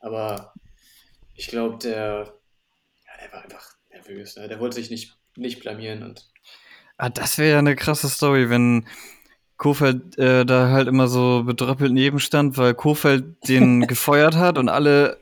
[0.01, 0.53] Aber
[1.35, 2.33] ich glaube, der,
[3.05, 4.35] ja, der war einfach nervös.
[4.35, 4.47] Ne?
[4.47, 6.29] Der wollte sich nicht, nicht blamieren und.
[6.97, 8.85] Ah, das wäre ja eine krasse Story, wenn
[9.57, 15.17] Kofeld äh, da halt immer so bedröppelt nebenstand, weil Kofeld den gefeuert hat und alle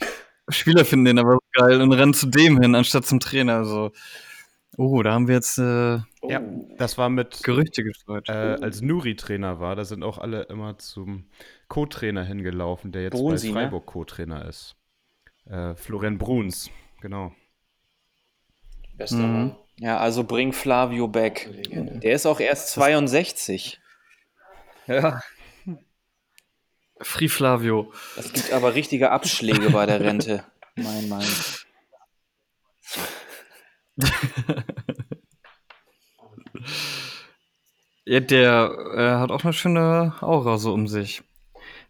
[0.49, 3.55] Spieler finden den aber geil und rennen zu dem hin, anstatt zum Trainer.
[3.57, 3.91] Also,
[4.77, 6.29] oh, da haben wir jetzt äh, oh.
[6.29, 6.41] ja,
[6.77, 8.29] das war mit Gerüchte gestreut.
[8.29, 11.25] Äh, als Nuri Trainer war, da sind auch alle immer zum
[11.67, 13.65] Co-Trainer hingelaufen, der jetzt Brunsi, bei ne?
[13.65, 13.91] Freiburg ne?
[13.91, 14.75] Co-Trainer ist.
[15.45, 16.69] Äh, Florian Bruns,
[17.01, 17.33] genau.
[18.97, 19.33] Bester mhm.
[19.33, 19.55] Mann.
[19.79, 21.49] Ja, also bring Flavio back.
[21.71, 23.79] Der ist auch erst 62.
[24.87, 25.21] Ja.
[26.99, 27.93] Free Flavio.
[28.15, 30.43] Es gibt aber richtige Abschläge bei der Rente.
[30.75, 31.23] Mein Mann.
[38.05, 41.21] ja, der äh, hat auch eine schöne Aura so um sich.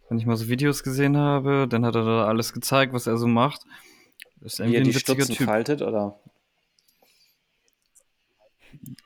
[0.08, 3.16] Wenn ich mal so Videos gesehen habe, dann hat er da alles gezeigt, was er
[3.18, 3.62] so macht.
[4.40, 5.46] Ist irgendwie Wie er die Stutzen typ.
[5.46, 6.18] faltet, oder?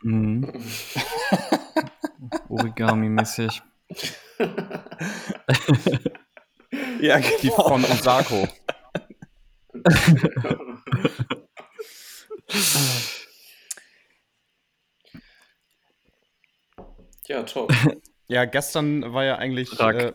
[0.02, 0.52] Mhm.
[2.48, 3.62] Origami-mäßig.
[7.00, 7.36] ja, genau.
[7.42, 8.48] Die von Osako.
[17.26, 17.72] ja, top.
[18.28, 20.12] Ja, gestern war ja eigentlich äh,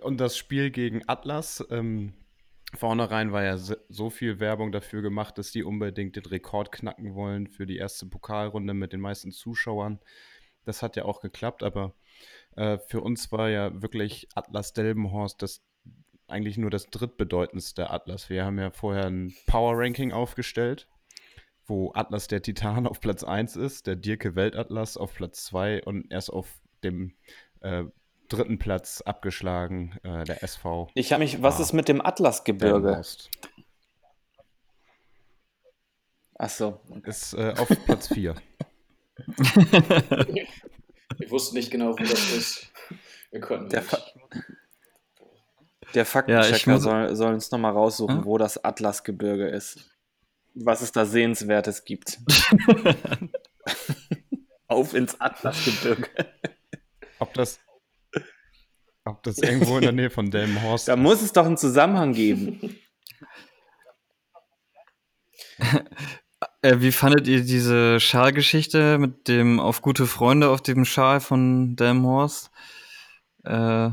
[0.00, 1.64] und das Spiel gegen Atlas.
[1.70, 2.14] Ähm,
[2.74, 7.46] vornherein war ja so viel Werbung dafür gemacht, dass die unbedingt den Rekord knacken wollen
[7.46, 10.00] für die erste Pokalrunde mit den meisten Zuschauern.
[10.64, 11.94] Das hat ja auch geklappt, aber
[12.56, 15.64] äh, für uns war ja wirklich Atlas Delmenhorst das
[16.28, 18.30] eigentlich nur das drittbedeutendste Atlas.
[18.30, 20.88] Wir haben ja vorher ein Power Ranking aufgestellt,
[21.66, 26.10] wo Atlas der Titan auf Platz 1 ist, der Dirke Weltatlas auf Platz 2 und
[26.10, 27.14] erst auf dem
[27.60, 27.84] äh,
[28.36, 30.88] dritten Platz abgeschlagen, äh, der SV.
[30.94, 33.02] Ich habe mich, was ist mit dem Atlasgebirge?
[36.34, 36.80] Achso.
[37.04, 38.34] Ist äh, auf Platz 4.
[41.18, 42.72] Wir wussten nicht genau, wo das ist.
[43.30, 43.98] Wir konnten der, Fa
[45.94, 48.24] der Faktenchecker ja, soll, soll, uns nochmal raussuchen, hm?
[48.24, 49.90] wo das Atlasgebirge ist.
[50.54, 52.18] Was es da Sehenswertes gibt.
[54.66, 56.08] Auf ins Atlasgebirge.
[57.18, 57.60] Ob das,
[59.04, 62.76] ob das irgendwo in der Nähe von Delmenhorst Da muss es doch einen Zusammenhang geben.
[66.60, 71.74] Äh, wie fandet ihr diese Schalgeschichte mit dem auf gute Freunde auf dem Schal von
[71.76, 72.50] Delmhorst?
[73.44, 73.90] Äh,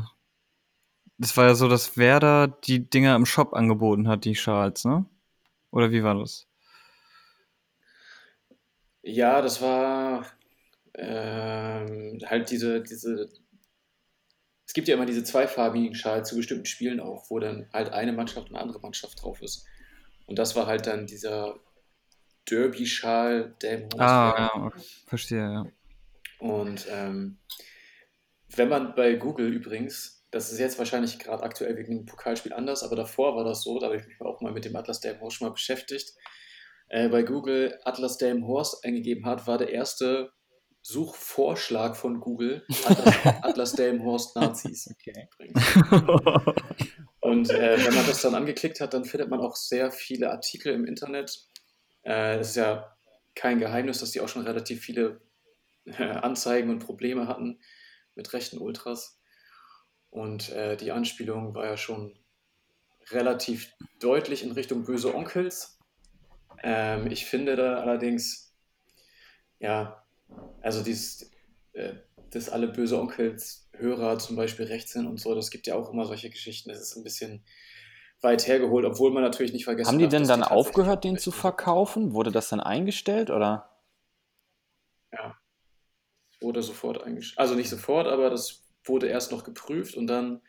[1.18, 5.04] das war ja so, dass Werder die Dinger im Shop angeboten hat, die Schals, ne?
[5.70, 6.48] Oder wie war das?
[9.02, 10.26] Ja, das war
[10.94, 13.28] ähm, halt diese, diese.
[14.70, 18.12] Es gibt ja immer diese zweifarbigen Schals zu bestimmten Spielen auch, wo dann halt eine
[18.12, 19.66] Mannschaft und eine andere Mannschaft drauf ist.
[20.26, 21.58] Und das war halt dann dieser
[22.48, 24.72] Derby-Schal der Ah, ja,
[25.08, 25.66] verstehe, ja.
[26.38, 27.38] Und ähm,
[28.54, 32.84] wenn man bei Google übrigens, das ist jetzt wahrscheinlich gerade aktuell wegen dem Pokalspiel anders,
[32.84, 35.38] aber davor war das so, da habe ich mich auch mal mit dem Atlas Delmenhorst
[35.38, 36.14] schon mal beschäftigt.
[36.86, 40.30] Äh, bei Google Atlas Delmenhorst eingegeben hat, war der erste
[40.82, 44.88] Suchvorschlag von Google Atlas, Atlas Delmenhorst Nazis.
[44.90, 45.28] Okay.
[47.20, 50.72] Und äh, wenn man das dann angeklickt hat, dann findet man auch sehr viele Artikel
[50.72, 51.50] im Internet
[52.02, 52.96] äh, es ist ja
[53.34, 55.20] kein Geheimnis, dass die auch schon relativ viele
[55.84, 57.60] äh, Anzeigen und Probleme hatten
[58.14, 59.20] mit rechten Ultras.
[60.10, 62.18] Und äh, die Anspielung war ja schon
[63.10, 65.78] relativ deutlich in Richtung böse Onkels.
[66.62, 68.54] Ähm, ich finde da allerdings,
[69.58, 69.99] ja,
[70.62, 71.30] also dies,
[71.72, 71.94] äh,
[72.30, 75.90] dass alle böse Onkels Hörer zum Beispiel rechts sind und so, das gibt ja auch
[75.90, 76.68] immer solche Geschichten.
[76.68, 77.42] Das ist ein bisschen
[78.20, 81.30] weit hergeholt, obwohl man natürlich nicht vergessen Haben die denn dann die aufgehört, den zu
[81.30, 82.12] verkaufen?
[82.12, 83.70] Wurde das dann eingestellt oder?
[85.12, 85.36] Ja.
[86.40, 87.38] Wurde sofort eingestellt.
[87.38, 90.42] Also nicht sofort, aber das wurde erst noch geprüft und dann.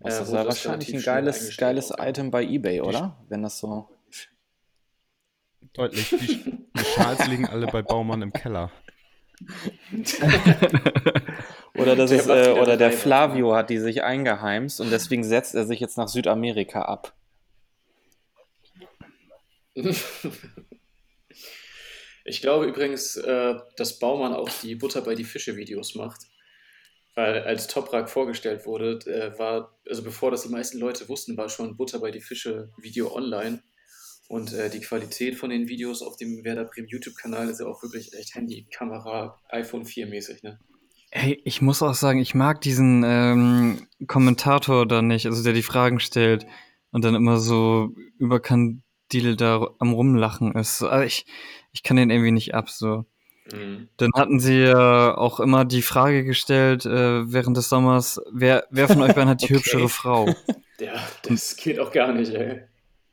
[0.00, 2.04] Das äh, ist wurde ja das wahrscheinlich ein geiles, geiles auch.
[2.04, 3.18] Item bei eBay, oder?
[3.28, 3.88] Wenn das so.
[5.72, 6.10] Deutlich.
[6.10, 6.16] Die,
[6.72, 8.70] die Schals liegen alle bei Baumann im Keller.
[11.74, 15.54] Oder, das Der ist, äh, oder der Flavio hat die sich eingeheimst und deswegen setzt
[15.54, 17.14] er sich jetzt nach Südamerika ab.
[22.28, 26.26] Ich glaube übrigens, äh, dass Baumann auch die Butter bei die Fische Videos macht.
[27.14, 31.48] Weil als Toprak vorgestellt wurde, äh, war, also bevor das die meisten Leute wussten, war
[31.48, 33.62] schon Butter bei die Fische Video online.
[34.28, 37.82] Und äh, die Qualität von den Videos auf dem Werder Bremen YouTube-Kanal ist ja auch
[37.82, 40.58] wirklich echt Handy-Kamera, iPhone 4 mäßig, ne?
[41.10, 45.62] Hey, ich muss auch sagen, ich mag diesen ähm, Kommentator da nicht, also der die
[45.62, 46.46] Fragen stellt
[46.90, 50.82] und dann immer so überkandidel da am Rumlachen ist.
[50.82, 51.24] Also ich,
[51.72, 53.06] ich kann den irgendwie nicht ab, so.
[53.50, 53.88] Mhm.
[53.96, 58.88] Dann hatten sie ja auch immer die Frage gestellt äh, während des Sommers, wer, wer
[58.88, 59.54] von euch beiden hat die Okay.
[59.54, 60.34] hübschere Frau?
[60.78, 62.68] Ja, das geht auch gar nicht, ey.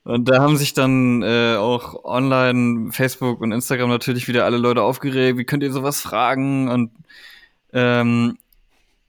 [0.06, 4.84] Und da haben sich dann äh, auch online, Facebook und Instagram natürlich wieder alle Leute
[4.84, 6.70] aufgeregt, wie könnt ihr sowas fragen?
[6.70, 6.92] Und
[7.74, 8.38] ähm,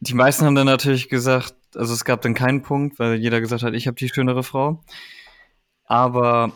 [0.00, 3.62] die meisten haben dann natürlich gesagt, also es gab dann keinen Punkt, weil jeder gesagt
[3.62, 4.82] hat, ich habe die schönere Frau.
[5.84, 6.52] Aber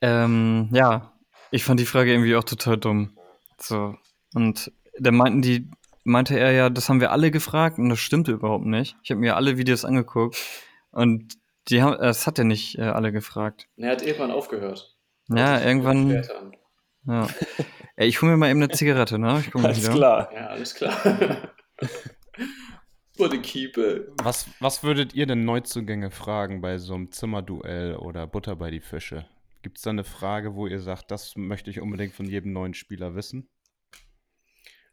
[0.00, 1.12] ähm, ja,
[1.50, 3.10] ich fand die Frage irgendwie auch total dumm.
[3.58, 3.96] So.
[4.34, 4.70] Und
[5.00, 5.68] da meinten die,
[6.04, 8.96] meinte er ja, das haben wir alle gefragt und das stimmte überhaupt nicht.
[9.02, 10.36] Ich habe mir alle Videos angeguckt
[10.92, 11.36] und
[11.68, 13.68] die haben, das hat er nicht äh, alle gefragt.
[13.76, 14.96] Er hat irgendwann aufgehört.
[15.28, 16.22] Ja, irgendwann.
[17.06, 17.28] Ja.
[17.96, 19.40] Ey, ich hole mir mal eben eine Zigarette, ne?
[19.40, 19.94] Ich komme Alles wieder.
[19.94, 20.30] klar.
[20.32, 20.96] Ja, alles klar.
[23.18, 24.00] A keeper.
[24.22, 28.80] Was, was würdet ihr denn Neuzugänge fragen bei so einem Zimmerduell oder Butter bei die
[28.80, 29.26] Fische?
[29.62, 32.74] Gibt es da eine Frage, wo ihr sagt, das möchte ich unbedingt von jedem neuen
[32.74, 33.48] Spieler wissen?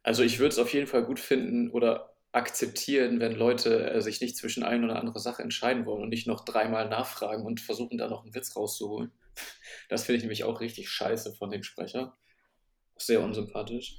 [0.03, 4.19] Also ich würde es auf jeden Fall gut finden oder akzeptieren, wenn Leute äh, sich
[4.19, 7.97] nicht zwischen ein oder andere Sache entscheiden wollen und nicht noch dreimal nachfragen und versuchen,
[7.97, 9.11] da noch einen Witz rauszuholen.
[9.89, 12.15] Das finde ich nämlich auch richtig scheiße von dem Sprecher.
[12.97, 13.97] Sehr unsympathisch.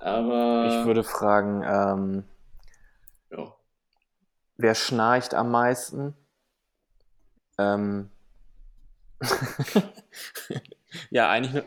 [0.00, 2.24] Aber Ich würde fragen, ähm,
[3.30, 3.54] ja.
[4.56, 6.14] wer schnarcht am meisten?
[7.58, 8.10] Ähm,
[11.10, 11.64] ja, eigentlich nur.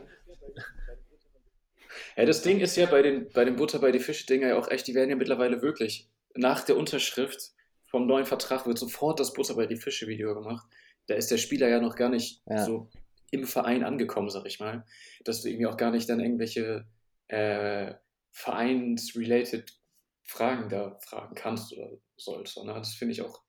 [2.20, 4.68] Ja, das Ding ist ja bei den, bei den Butter bei die Fische-Dinger ja auch
[4.68, 6.06] echt, die werden ja mittlerweile wirklich.
[6.34, 7.52] Nach der Unterschrift
[7.86, 10.66] vom neuen Vertrag wird sofort das Butter bei die Fische-Video gemacht.
[11.06, 12.62] Da ist der Spieler ja noch gar nicht Ja.
[12.62, 12.90] so
[13.30, 14.84] im Verein angekommen, sag ich mal.
[15.24, 16.84] Dass du irgendwie auch gar nicht dann irgendwelche
[17.28, 17.94] äh,
[18.32, 19.72] Vereins-related
[20.24, 22.52] Fragen da fragen kannst oder sollst.
[22.52, 23.42] Sondern das finde ich auch.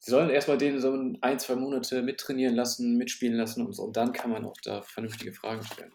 [0.00, 3.84] Sie sollen erstmal den so ein, zwei Monate mittrainieren lassen, mitspielen lassen und so.
[3.84, 5.92] Und dann kann man auch da vernünftige Fragen stellen.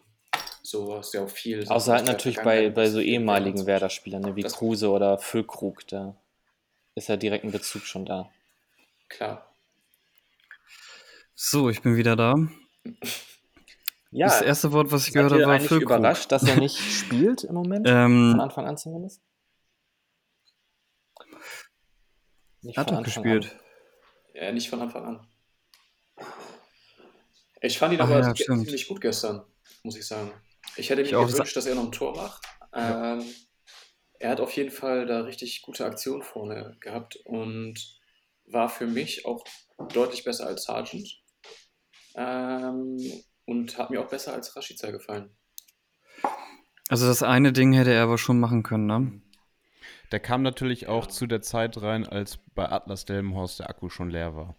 [0.62, 1.66] So hast du ja auch viel.
[1.68, 3.66] Außer halt natürlich bei, bei so ehemaligen Werder.
[3.66, 6.16] Werder-Spielern, ne, wie Das- Kruse oder Füllkrug, da
[6.94, 8.30] ist ja direkt ein Bezug schon da.
[9.08, 9.52] Klar.
[11.34, 12.34] So, ich bin wieder da.
[14.14, 15.84] Ja, Das erste Wort, was ich gehört habe, war Füllkrug.
[15.84, 17.86] überrascht, dass er nicht spielt im Moment?
[17.88, 19.22] Ähm, Von Anfang an zumindest?
[22.60, 23.56] Nicht hat doch gespielt.
[24.34, 25.26] Ja, nicht von Anfang an.
[27.62, 29.46] Ich fand ihn aber ja, ziemlich gut gestern,
[29.82, 30.30] muss ich sagen.
[30.76, 31.26] Ich hätte mir Ich auch.
[31.26, 32.42] gewünscht, dass er noch ein Tor macht.
[32.74, 33.24] Ähm,
[34.18, 37.74] er hat auf jeden Fall da richtig gute Aktionen vorne gehabt und
[38.46, 39.44] war für mich auch
[39.92, 41.08] deutlich besser als Sargent.
[42.14, 42.98] Ähm,
[43.44, 45.36] und hat mir auch besser als Rashica gefallen.
[46.88, 49.22] Also das eine Ding hätte er aber schon machen können, ne?
[50.12, 54.10] Der kam natürlich auch zu der Zeit rein, als bei Atlas Delmenhorst der Akku schon
[54.10, 54.56] leer war.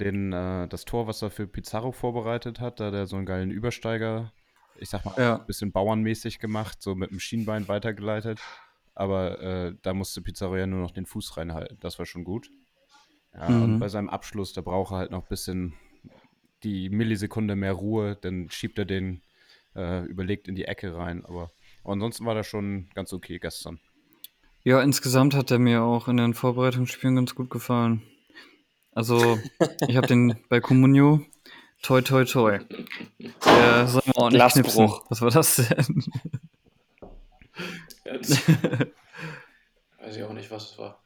[0.00, 3.26] Den, äh, das Tor, was er für Pizarro vorbereitet hat, da hat er so einen
[3.26, 4.32] geilen Übersteiger,
[4.80, 5.36] ich sag mal, Ja.
[5.38, 8.40] ein bisschen bauernmäßig gemacht, so mit dem Schienbein weitergeleitet.
[8.94, 11.78] Aber äh, da musste Pizarro ja nur noch den Fuß reinhalten.
[11.80, 12.50] Das war schon gut.
[13.34, 13.62] Ja, Mhm.
[13.62, 15.74] und bei seinem Abschluss, da braucht er halt noch ein bisschen
[16.62, 19.22] die Millisekunde mehr Ruhe, dann schiebt er den
[19.76, 21.24] äh, überlegt in die Ecke rein.
[21.24, 21.52] Aber,
[21.84, 23.78] aber ansonsten war das schon ganz okay gestern.
[24.62, 28.02] Ja, insgesamt hat er mir auch in den Vorbereitungsspielen ganz gut gefallen.
[28.92, 29.38] Also,
[29.88, 31.24] ich habe den bei Comunio.
[31.82, 32.58] Toi, toi, toi.
[33.44, 34.02] Der soll.
[34.30, 35.04] Glasbruch.
[35.08, 36.04] Was war das denn?
[38.04, 38.40] Ja, das-
[39.98, 41.02] Weiß ich auch nicht, was es war.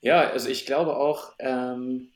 [0.00, 2.10] Ja, also ich glaube auch, ähm,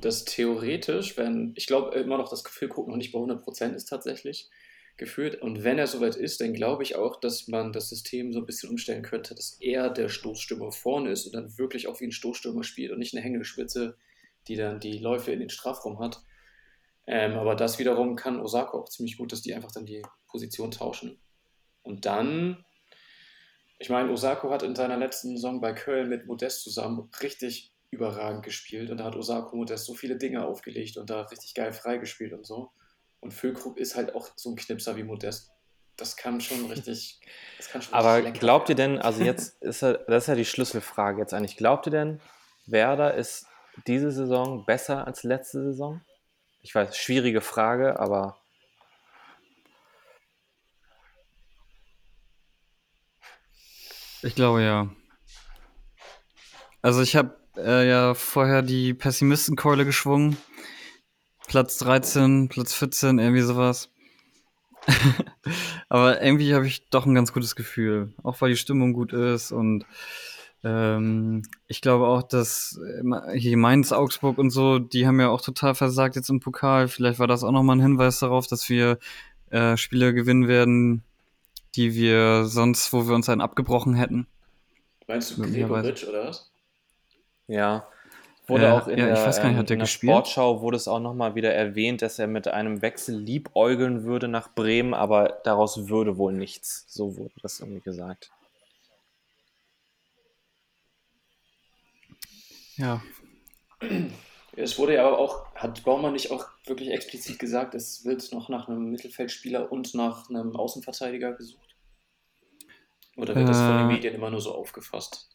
[0.00, 3.86] dass theoretisch, wenn, ich glaube immer noch, das Gefühl gucken noch nicht bei 100% ist
[3.86, 4.50] tatsächlich
[4.96, 5.40] geführt.
[5.40, 8.46] Und wenn er soweit ist, dann glaube ich auch, dass man das System so ein
[8.46, 12.12] bisschen umstellen könnte, dass er der Stoßstürmer vorne ist und dann wirklich auch wie ein
[12.12, 13.96] Stoßstürmer spielt und nicht eine hängende Spitze,
[14.48, 16.22] die dann die Läufe in den Strafraum hat.
[17.06, 20.70] Ähm, aber das wiederum kann Osako auch ziemlich gut, dass die einfach dann die Position
[20.70, 21.20] tauschen.
[21.82, 22.64] Und dann
[23.78, 28.42] Ich meine, Osako hat in seiner letzten Saison bei Köln mit Modest zusammen richtig überragend
[28.44, 32.32] gespielt und da hat Osako Modest so viele Dinge aufgelegt und da richtig geil freigespielt
[32.32, 32.72] und so.
[33.20, 35.50] Und Füllkrug ist halt auch so ein Knipser wie Modest.
[35.96, 37.20] Das kann schon richtig.
[37.72, 40.44] Kann schon Aber richtig glaubt ihr denn, also jetzt ist ja, das ist ja die
[40.44, 42.20] Schlüsselfrage jetzt eigentlich, glaubt ihr denn,
[42.66, 43.47] Werder ist
[43.86, 46.00] diese Saison besser als letzte Saison?
[46.62, 48.38] Ich weiß, schwierige Frage, aber.
[54.22, 54.90] Ich glaube ja.
[56.82, 60.36] Also ich habe äh, ja vorher die Pessimistenkeule geschwungen.
[61.46, 63.90] Platz 13, Platz 14, irgendwie sowas.
[65.88, 68.12] Aber irgendwie habe ich doch ein ganz gutes Gefühl.
[68.22, 69.86] Auch weil die Stimmung gut ist und
[70.64, 75.40] ähm, ich glaube auch, dass äh, hier Mainz, Augsburg und so, die haben ja auch
[75.40, 76.88] total versagt jetzt im Pokal.
[76.88, 78.98] Vielleicht war das auch nochmal ein Hinweis darauf, dass wir
[79.50, 81.02] äh, Spiele gewinnen werden,
[81.76, 84.26] die wir sonst, wo wir uns einen abgebrochen hätten.
[85.06, 86.50] Meinst du Gregoritsch oder was?
[87.46, 87.86] Ja.
[88.46, 89.84] Wurde Äh, auch in ja, ich der, weiß gar nicht, ähm, hat der in der
[89.86, 90.10] gespielt?
[90.10, 94.54] Sportschau wurde es auch nochmal wieder erwähnt, dass er mit einem Wechsel liebäugeln würde nach
[94.54, 96.84] Bremen, aber daraus würde wohl nichts.
[96.88, 98.30] So wurde das irgendwie gesagt.
[102.78, 103.02] Ja.
[104.56, 108.48] Es wurde ja aber auch, hat Baumann nicht auch wirklich explizit gesagt, es wird noch
[108.48, 111.76] nach einem Mittelfeldspieler und nach einem Außenverteidiger gesucht?
[113.16, 113.92] Oder wird das von den Äh.
[113.92, 115.28] Medien immer nur so aufgefasst?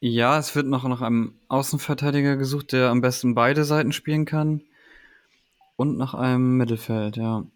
[0.00, 4.62] Ja, es wird noch nach einem Außenverteidiger gesucht, der am besten beide Seiten spielen kann.
[5.76, 7.46] Und nach einem Mittelfeld, ja.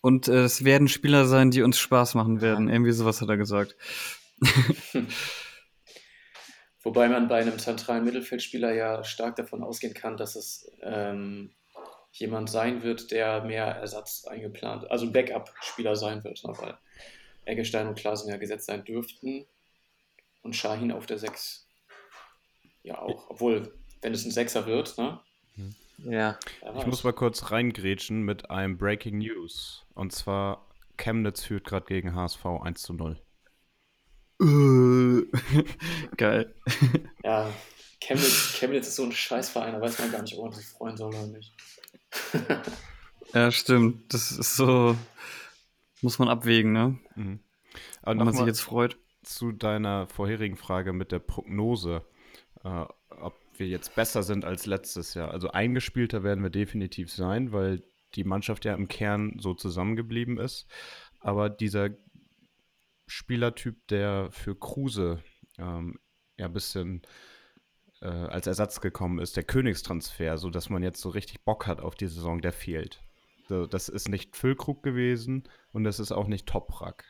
[0.00, 2.68] Und äh, es werden Spieler sein, die uns Spaß machen werden.
[2.68, 3.76] Irgendwie sowas hat er gesagt.
[6.82, 11.52] Wobei man bei einem zentralen Mittelfeldspieler ja stark davon ausgehen kann, dass es ähm,
[12.12, 16.78] jemand sein wird, der mehr Ersatz eingeplant, also ein Backup-Spieler sein wird, ne, weil
[17.44, 19.46] Eggestein und Klaasen ja gesetzt sein dürften
[20.42, 21.66] und Shahin auf der 6
[22.82, 23.28] ja auch.
[23.30, 25.20] Obwohl, wenn es ein Sechser wird, ne?
[25.98, 26.38] Ja.
[26.62, 29.84] wer Ich muss mal kurz reingrätschen mit einem Breaking News.
[29.94, 30.66] Und zwar,
[30.96, 33.20] Chemnitz führt gerade gegen HSV 1 zu 0.
[36.16, 36.54] Geil.
[37.22, 37.52] Ja,
[38.00, 40.96] Chemnitz, Chemnitz ist so ein Scheißverein, da weiß man gar nicht, ob man sich freuen
[40.96, 41.52] soll oder nicht.
[43.32, 44.12] Ja, stimmt.
[44.12, 44.96] Das ist so.
[46.02, 46.98] Muss man abwägen, ne?
[47.14, 47.38] Mhm.
[48.02, 48.98] Ob Aber man sich jetzt freut.
[49.22, 52.04] zu deiner vorherigen Frage mit der Prognose,
[52.64, 52.86] äh,
[53.20, 55.30] ob wir jetzt besser sind als letztes Jahr.
[55.30, 57.84] Also eingespielter werden wir definitiv sein, weil
[58.16, 60.66] die Mannschaft ja im Kern so zusammengeblieben ist.
[61.20, 61.90] Aber dieser
[63.10, 65.22] Spielertyp, der für Kruse
[65.58, 65.98] ähm,
[66.36, 67.02] ja ein bisschen
[68.00, 71.80] äh, als Ersatz gekommen ist, der Königstransfer, so dass man jetzt so richtig Bock hat
[71.80, 73.02] auf die Saison, der fehlt.
[73.48, 75.42] So, das ist nicht Füllkrug gewesen
[75.72, 77.04] und das ist auch nicht Toprak.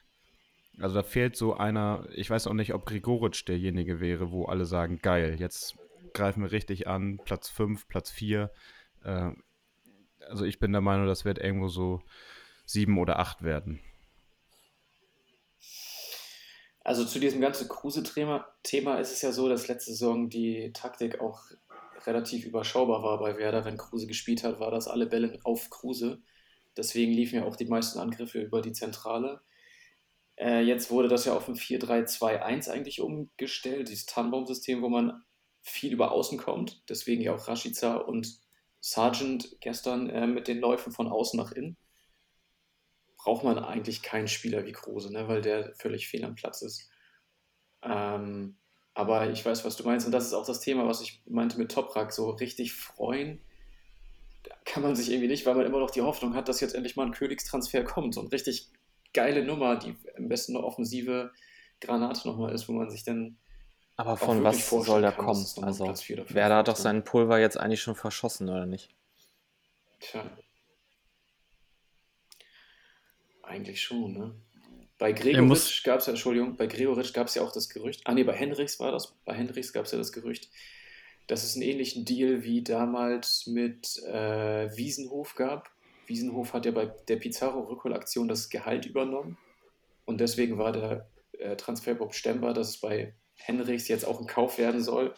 [0.78, 4.64] Also da fehlt so einer, ich weiß auch nicht, ob Gregoritsch derjenige wäre, wo alle
[4.64, 5.76] sagen, geil, jetzt
[6.14, 8.51] greifen wir richtig an, Platz 5, Platz 4.
[9.05, 9.32] Äh,
[10.26, 12.01] also ich bin der Meinung, das wird irgendwo so
[12.64, 13.80] 7 oder 8 werden.
[16.91, 21.20] Also zu diesem ganzen Kruse-Thema Thema ist es ja so, dass letzte Saison die Taktik
[21.20, 21.45] auch
[22.05, 23.64] relativ überschaubar war bei Werder.
[23.64, 26.20] Wenn Kruse gespielt hat, war das alle Bälle auf Kruse.
[26.76, 29.41] Deswegen liefen ja auch die meisten Angriffe über die Zentrale.
[30.34, 35.22] Äh, jetzt wurde das ja auf ein 4-3-2-1 eigentlich umgestellt, dieses Tannenbaum-System, wo man
[35.62, 36.82] viel über außen kommt.
[36.88, 38.41] Deswegen ja auch Rashica und
[38.80, 41.76] Sargent gestern äh, mit den Läufen von außen nach innen.
[43.23, 45.29] Braucht man eigentlich keinen Spieler wie Kruse, ne?
[45.29, 46.91] weil der völlig fehl am Platz ist.
[47.83, 48.57] Ähm,
[48.95, 50.07] aber ich weiß, was du meinst.
[50.07, 52.12] Und das ist auch das Thema, was ich meinte mit Toprak.
[52.12, 53.41] So richtig freuen
[54.43, 56.75] da kann man sich irgendwie nicht, weil man immer noch die Hoffnung hat, dass jetzt
[56.75, 58.14] endlich mal ein Königstransfer kommt.
[58.14, 58.71] So eine richtig
[59.12, 61.33] geile Nummer, die am besten eine offensive
[61.81, 63.39] Granate nochmal ist, wo man sich dann
[63.97, 65.47] Aber von was soll da kann, kommen?
[65.62, 68.91] Also, Werder hat doch wird, sein Pulver jetzt eigentlich schon verschossen, oder nicht?
[70.01, 70.25] Tja.
[73.51, 74.34] Eigentlich schon, ne?
[74.96, 78.12] Bei Gregoritsch gab es ja, Entschuldigung, bei Gregoritsch gab es ja auch das Gerücht, ah
[78.12, 80.51] ne, bei Henrichs war das, bei Henrichs gab es ja das Gerücht,
[81.26, 85.70] dass es einen ähnlichen Deal wie damals mit äh, Wiesenhof gab.
[86.07, 89.36] Wiesenhof hat ja bei der Pizarro-Rückholaktion das Gehalt übernommen
[90.05, 94.59] und deswegen war der äh, Transfer stemmbar, dass es bei Henrichs jetzt auch ein Kauf
[94.59, 95.14] werden soll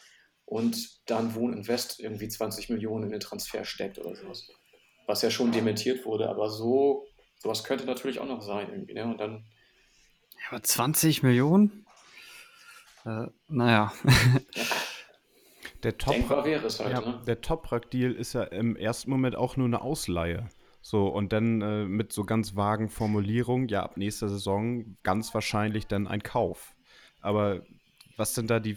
[0.46, 4.48] und dann Wohn Invest irgendwie 20 Millionen in den Transfer steckt oder sowas.
[5.06, 7.04] Was ja schon dementiert wurde, aber so,
[7.42, 9.04] sowas könnte natürlich auch noch sein irgendwie, ne?
[9.04, 9.44] Und dann,
[10.34, 11.86] Ja, aber 20 Millionen?
[13.04, 13.92] Äh, naja.
[15.82, 17.20] Der es halt, ja, ne?
[17.26, 20.48] der Toprak-Deal ist ja im ersten Moment auch nur eine Ausleihe.
[20.80, 25.88] So, und dann äh, mit so ganz vagen Formulierungen, ja, ab nächster Saison ganz wahrscheinlich
[25.88, 26.76] dann ein Kauf.
[27.20, 27.62] Aber
[28.16, 28.76] was sind da die,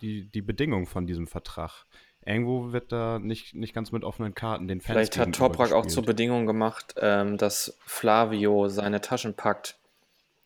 [0.00, 1.84] die, die Bedingungen von diesem Vertrag?
[2.26, 5.86] Irgendwo wird da nicht, nicht ganz mit offenen Karten den Fans Vielleicht hat Toprak auch
[5.86, 9.78] zur Bedingung gemacht, ähm, dass Flavio seine Taschen packt.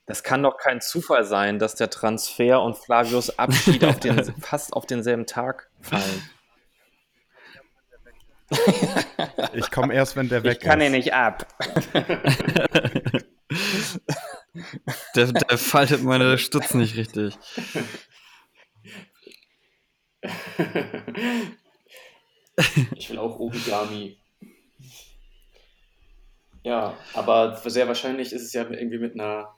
[0.05, 4.75] Das kann doch kein Zufall sein, dass der Transfer und Flavios Abschied auf den, fast
[4.75, 6.31] auf denselben Tag fallen.
[9.55, 10.63] Ich komme erst, wenn der weg ist.
[10.63, 11.47] Ich kann ihn nicht ab.
[15.15, 17.39] der, der faltet meine Stütze nicht richtig.
[22.97, 24.17] Ich will auch Origami.
[26.63, 29.55] Ja, aber sehr wahrscheinlich ist es ja irgendwie mit einer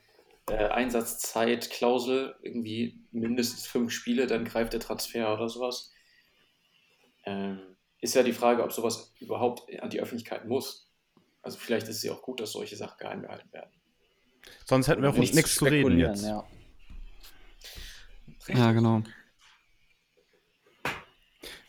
[0.49, 5.93] äh, Einsatzzeitklausel, irgendwie mindestens fünf Spiele, dann greift der Transfer oder sowas.
[7.25, 7.61] Ähm,
[8.01, 10.89] ist ja die Frage, ob sowas überhaupt an die Öffentlichkeit muss.
[11.43, 13.71] Also vielleicht ist es ja auch gut, dass solche Sachen geheim gehalten werden.
[14.65, 16.25] Sonst hätten wir auch nichts, nichts zu reden jetzt.
[16.25, 16.45] Ja,
[18.49, 19.03] ja genau.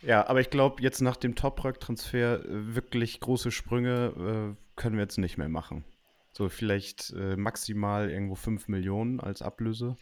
[0.06, 5.04] Ja, aber ich glaube, jetzt nach dem Top-Rock-Transfer äh, wirklich große Sprünge äh, können wir
[5.04, 5.86] jetzt nicht mehr machen.
[6.34, 9.95] So vielleicht äh, maximal irgendwo 5 Millionen als Ablöse.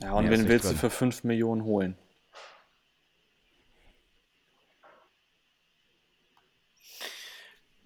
[0.00, 0.74] Ja, und wen willst drin.
[0.74, 1.98] du für 5 Millionen holen?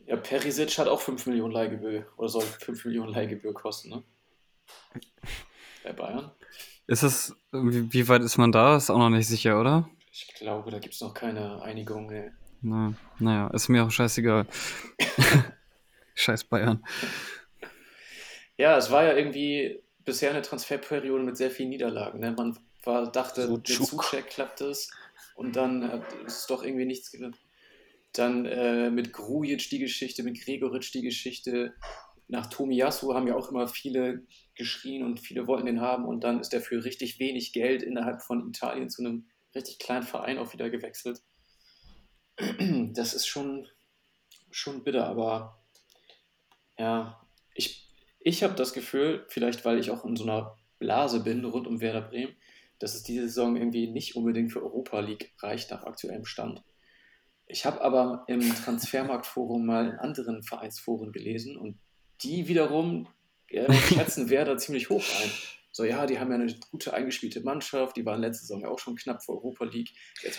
[0.07, 4.03] Ja, Perisic hat auch 5 Millionen Leihgebühr oder soll 5 Millionen Leihgebühr kosten, ne?
[5.83, 6.31] Bei Bayern.
[6.87, 8.77] Ist es, wie, wie, weit ist man da?
[8.77, 9.89] Ist auch noch nicht sicher, oder?
[10.15, 12.11] Ich glaube, da gibt es noch keine Einigung.
[12.11, 12.33] Ey.
[12.61, 14.47] Na, naja, ist mir auch scheißegal.
[16.15, 16.85] Scheiß Bayern.
[18.59, 22.21] Ja, es war ja irgendwie bisher eine Transferperiode mit sehr vielen Niederlagen.
[22.21, 22.33] Ne?
[22.33, 24.91] Man war, dachte, so mit Zucheck klappt es
[25.35, 27.39] und dann äh, ist es doch irgendwie nichts gewinnt.
[28.13, 31.75] Dann äh, mit Grujic die Geschichte, mit Gregoritsch die Geschichte.
[32.29, 36.41] Nach Tomiyasu haben ja auch immer viele geschrien und viele wollten den haben und dann
[36.41, 40.53] ist er für richtig wenig Geld innerhalb von Italien zu einem richtig kleinen Verein auch
[40.53, 41.23] wieder gewechselt.
[42.95, 43.69] Das ist schon,
[44.51, 45.63] schon bitter, aber
[46.79, 47.21] ja,
[47.55, 47.89] ich,
[48.21, 51.81] ich habe das Gefühl, vielleicht weil ich auch in so einer Blase bin rund um
[51.81, 52.35] Werder Bremen,
[52.79, 56.63] dass es diese Saison irgendwie nicht unbedingt für Europa League reicht nach aktuellem Stand.
[57.47, 61.79] Ich habe aber im Transfermarktforum mal in anderen Vereinsforen gelesen und
[62.23, 63.09] die wiederum
[63.49, 65.31] äh, schätzen Werder ziemlich hoch ein.
[65.75, 68.79] So, ja, die haben ja eine gute eingespielte Mannschaft, die waren letzte Saison ja auch
[68.79, 69.93] schon knapp vor Europa League.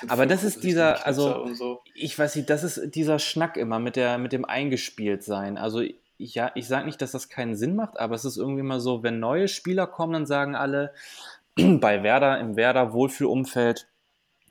[0.08, 1.82] Aber das ist dieser, also, so.
[1.96, 5.58] ich weiß nicht, das ist dieser Schnack immer mit, der, mit dem Eingespieltsein.
[5.58, 5.82] Also,
[6.20, 9.02] ja, ich sage nicht, dass das keinen Sinn macht, aber es ist irgendwie mal so,
[9.02, 10.94] wenn neue Spieler kommen, dann sagen alle,
[11.56, 13.88] bei Werder, im Werder Wohlfühlumfeld,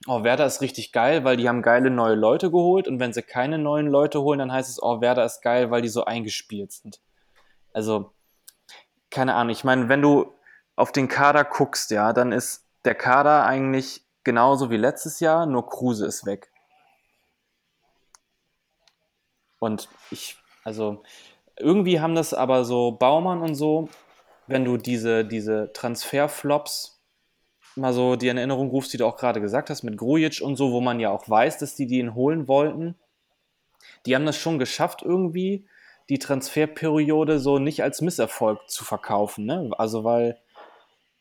[0.09, 3.23] oh, Werder ist richtig geil, weil die haben geile neue Leute geholt und wenn sie
[3.23, 6.73] keine neuen Leute holen, dann heißt es, oh, Werder ist geil, weil die so eingespielt
[6.73, 7.01] sind.
[7.73, 8.11] Also,
[9.11, 10.33] keine Ahnung, ich meine, wenn du
[10.77, 15.67] auf den Kader guckst, ja, dann ist der Kader eigentlich genauso wie letztes Jahr, nur
[15.67, 16.51] Kruse ist weg.
[19.59, 21.03] Und ich, also
[21.59, 23.89] irgendwie haben das aber so Baumann und so,
[24.47, 27.01] wenn du diese, diese Transferflops
[27.77, 30.57] mal so die in Erinnerung rufst, die du auch gerade gesagt hast, mit Grujic und
[30.57, 32.97] so, wo man ja auch weiß, dass die ihn holen wollten,
[34.05, 35.67] die haben das schon geschafft irgendwie,
[36.09, 39.47] die Transferperiode so nicht als Misserfolg zu verkaufen.
[39.47, 39.71] Ne?
[39.79, 40.39] Also weil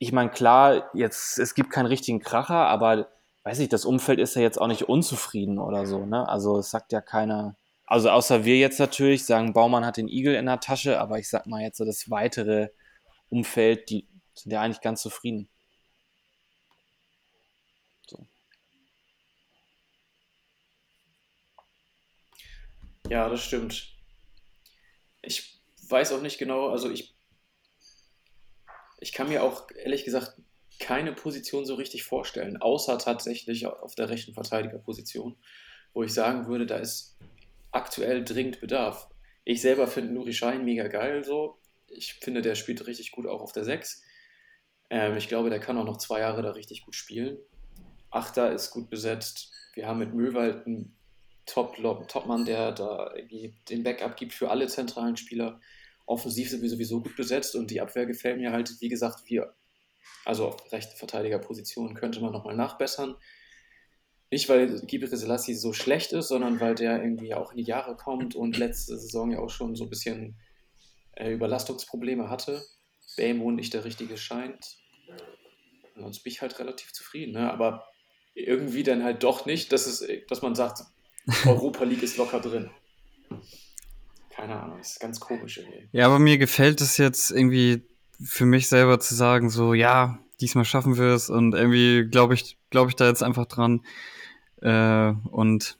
[0.01, 3.07] ich meine, klar, jetzt, es gibt keinen richtigen Kracher, aber
[3.43, 6.27] weiß ich, das Umfeld ist ja jetzt auch nicht unzufrieden oder so, ne?
[6.27, 10.33] Also es sagt ja keiner, also außer wir jetzt natürlich sagen, Baumann hat den Igel
[10.33, 12.69] in der Tasche, aber ich sag mal jetzt so das weitere
[13.29, 15.49] Umfeld, die sind ja eigentlich ganz zufrieden.
[18.07, 18.25] So.
[23.07, 23.93] Ja, das stimmt.
[25.21, 27.13] Ich weiß auch nicht genau, also ich
[29.01, 30.39] ich kann mir auch ehrlich gesagt
[30.79, 35.35] keine Position so richtig vorstellen, außer tatsächlich auf der rechten Verteidigerposition,
[35.93, 37.17] wo ich sagen würde, da ist
[37.71, 39.09] aktuell dringend Bedarf.
[39.43, 41.59] Ich selber finde Nuri Schein mega geil so.
[41.87, 44.03] Ich finde, der spielt richtig gut auch auf der 6.
[44.89, 47.37] Ähm, ich glaube, der kann auch noch zwei Jahre da richtig gut spielen.
[48.11, 49.51] Achter ist gut besetzt.
[49.73, 50.95] Wir haben mit Möwald einen
[51.47, 53.13] Top-Mann, Top der da
[53.69, 55.59] den Backup gibt für alle zentralen Spieler
[56.05, 59.53] offensiv sind wir sowieso gut besetzt und die Abwehr gefällt mir halt, wie gesagt, wir,
[60.25, 63.15] also auf rechte Verteidigerposition könnte man nochmal nachbessern.
[64.29, 67.97] Nicht, weil Gibre Selassie so schlecht ist, sondern weil der irgendwie auch in die Jahre
[67.97, 70.37] kommt und letzte Saison ja auch schon so ein bisschen
[71.13, 72.63] äh, Überlastungsprobleme hatte.
[73.17, 74.77] Baymo nicht der richtige scheint.
[75.97, 77.33] Sonst bin ich halt relativ zufrieden.
[77.33, 77.51] Ne?
[77.51, 77.85] Aber
[78.33, 80.83] irgendwie dann halt doch nicht, dass, es, dass man sagt,
[81.45, 82.71] Europa League ist locker drin
[84.41, 85.87] keine Ahnung, ist ganz komisch irgendwie.
[85.91, 87.83] Ja, aber mir gefällt es jetzt irgendwie
[88.23, 92.57] für mich selber zu sagen, so, ja, diesmal schaffen wir es und irgendwie glaube ich,
[92.71, 93.85] glaube ich da jetzt einfach dran.
[94.63, 95.77] Äh, und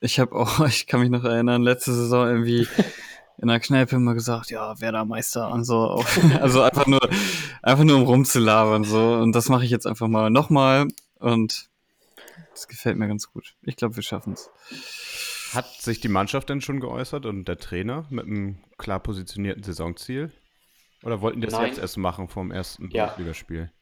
[0.00, 2.66] ich habe auch, ich kann mich noch erinnern, letzte Saison irgendwie
[3.38, 6.02] in der Kneipe immer gesagt, ja, wer da Meister und so.
[6.40, 7.06] Also einfach nur,
[7.60, 9.16] einfach nur um rumzulabern so.
[9.16, 11.68] Und das mache ich jetzt einfach mal nochmal und
[12.52, 13.54] das gefällt mir ganz gut.
[13.64, 14.48] Ich glaube, wir schaffen es.
[15.54, 20.32] Hat sich die Mannschaft denn schon geäußert und der Trainer mit einem klar positionierten Saisonziel?
[21.02, 21.68] Oder wollten die das Nein.
[21.68, 23.06] jetzt erst machen vom ersten Ja.
[23.06, 23.72] Bundesligaspiel?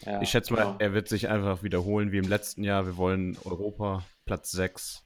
[0.00, 0.20] Ja.
[0.20, 0.76] Ich schätze mal, genau.
[0.78, 2.86] er wird sich einfach wiederholen wie im letzten Jahr.
[2.86, 5.04] Wir wollen Europa, Platz 6.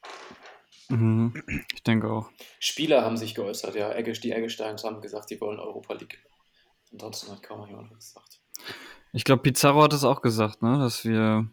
[0.88, 1.34] Mhm.
[1.74, 2.30] Ich denke auch.
[2.60, 3.92] Spieler haben sich geäußert, ja.
[3.92, 6.22] Egge, die Eggesteins haben gesagt, sie wollen Europa League.
[6.92, 8.40] Ansonsten hat kaum jemand was gesagt.
[9.12, 11.48] Ich glaube, Pizarro hat es auch gesagt, ne, dass wir,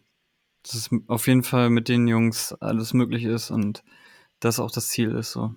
[0.63, 3.83] dass es auf jeden Fall mit den Jungs alles möglich ist und
[4.43, 5.31] das auch das Ziel ist.
[5.31, 5.53] So.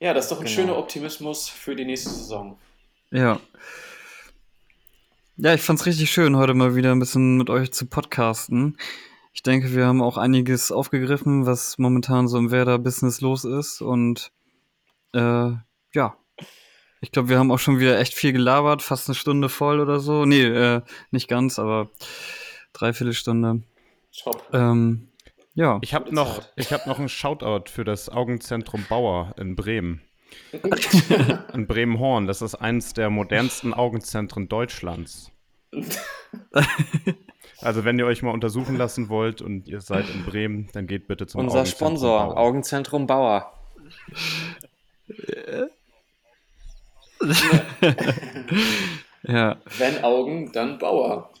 [0.00, 0.54] Ja, das ist doch ein Genau.
[0.54, 2.58] schöner Optimismus für die nächste Saison.
[3.10, 3.40] Ja.
[5.36, 8.76] Ja, ich fand's richtig schön, heute mal wieder ein bisschen mit euch zu podcasten.
[9.32, 13.80] Ich denke, wir haben auch einiges aufgegriffen, was momentan so im Werder-Business los ist.
[13.80, 14.30] Und
[15.12, 15.50] äh,
[15.92, 16.16] ja,
[17.00, 19.98] ich glaube, wir haben auch schon wieder echt viel gelabert, fast eine Stunde voll oder
[19.98, 20.24] so.
[20.24, 21.90] Nee, äh, nicht ganz, aber
[22.72, 23.62] dreiviertel Stunde.
[24.22, 24.48] Top.
[24.52, 25.08] Ähm,
[25.54, 25.78] ja.
[25.82, 30.02] Ich habe noch, ich hab noch einen Shoutout für das Augenzentrum Bauer in Bremen.
[31.52, 32.26] in Bremen-Horn.
[32.26, 35.30] Das ist eines der modernsten Augenzentren Deutschlands.
[37.60, 41.06] Also, wenn ihr euch mal untersuchen lassen wollt und ihr seid in Bremen, dann geht
[41.06, 42.36] bitte zum Unser Augenzentrum Sponsor, Bauer.
[42.36, 43.52] Augenzentrum Bauer.
[49.22, 49.56] ja.
[49.78, 51.32] Wenn Augen, dann Bauer.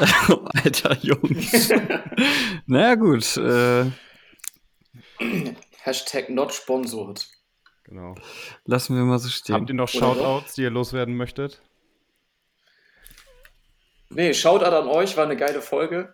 [0.64, 1.70] Alter Jungs.
[2.66, 3.36] naja, gut.
[3.36, 3.86] Äh,
[5.82, 7.26] Hashtag not sponsored.
[7.84, 8.14] Genau.
[8.66, 9.54] lassen wir mal so stehen.
[9.54, 9.98] Habt ihr noch Oder?
[9.98, 11.62] Shoutouts, die ihr loswerden möchtet?
[14.10, 16.12] Nee, Shoutout an euch, war eine geile Folge.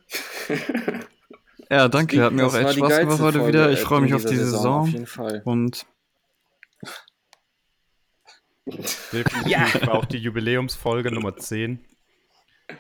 [1.71, 2.23] Ja, danke.
[2.23, 3.71] Hat mir auch echt Spaß gemacht heute Folge, wieder.
[3.71, 4.83] Ich äh, freue mich auf die dieser Saison.
[4.83, 5.43] Auf jeden Fall.
[5.45, 5.87] Und
[8.67, 11.85] Definitiv war auch die Jubiläumsfolge Nummer 10.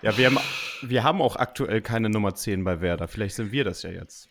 [0.03, 0.39] Ja, wir haben,
[0.82, 3.09] wir haben auch aktuell keine Nummer 10 bei Werder.
[3.09, 4.28] Vielleicht sind wir das ja jetzt.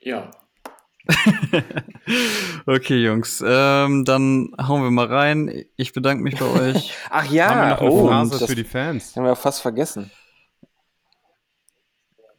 [0.00, 0.30] Ja.
[2.66, 3.42] okay, Jungs.
[3.46, 5.64] Ähm, dann hauen wir mal rein.
[5.76, 6.92] Ich bedanke mich bei euch.
[7.10, 9.16] Ach haben wir ja, noch eine oh, für die Fans?
[9.16, 10.10] haben wir fast vergessen.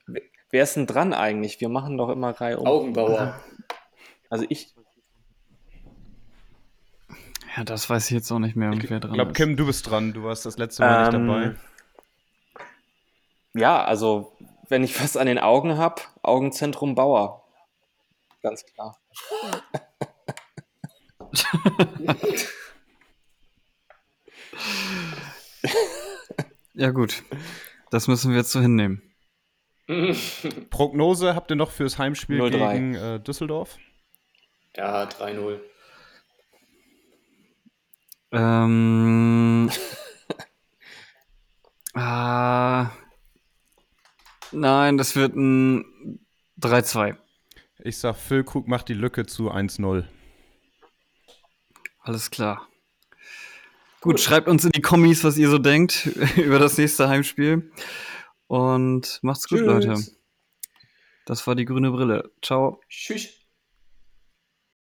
[0.05, 1.59] Wer- Wer ist denn dran eigentlich?
[1.59, 2.67] Wir machen doch immer Reihe um.
[2.67, 3.41] Augenbauer.
[4.29, 4.73] Also ich,
[7.57, 9.37] Ja, das weiß ich jetzt auch nicht mehr, Ich wer dran glaube, ist.
[9.37, 10.13] Kim, du bist dran.
[10.13, 11.55] Du warst das letzte Mal Ähm, nicht dabei.
[13.59, 14.37] ja, also
[14.69, 17.43] wenn ich was an den Augen habe, Augenzentrum Bauer.
[18.43, 18.97] Ganz klar.
[26.73, 27.23] Ja, gut.
[27.89, 29.01] Das müssen wir jetzt so hinnehmen.
[30.69, 32.73] Prognose habt ihr noch fürs Heimspiel 0-3.
[32.73, 33.77] gegen äh, Düsseldorf?
[34.75, 35.59] Ja, 3-0.
[38.31, 39.69] Ähm.
[41.93, 42.89] ah,
[44.51, 46.19] nein, das wird ein
[46.59, 47.15] 3-2.
[47.79, 50.05] Ich sag, Füllkrug macht die Lücke zu 1-0.
[51.99, 52.67] Alles klar.
[54.01, 56.05] Gut, schreibt uns in die Kommis, was ihr so denkt
[56.37, 57.71] über das nächste Heimspiel.
[58.47, 59.67] Und macht's gut, Tschüss.
[59.67, 60.03] Leute.
[61.25, 62.31] Das war die grüne Brille.
[62.41, 62.79] Ciao.
[62.87, 63.36] Tschüss.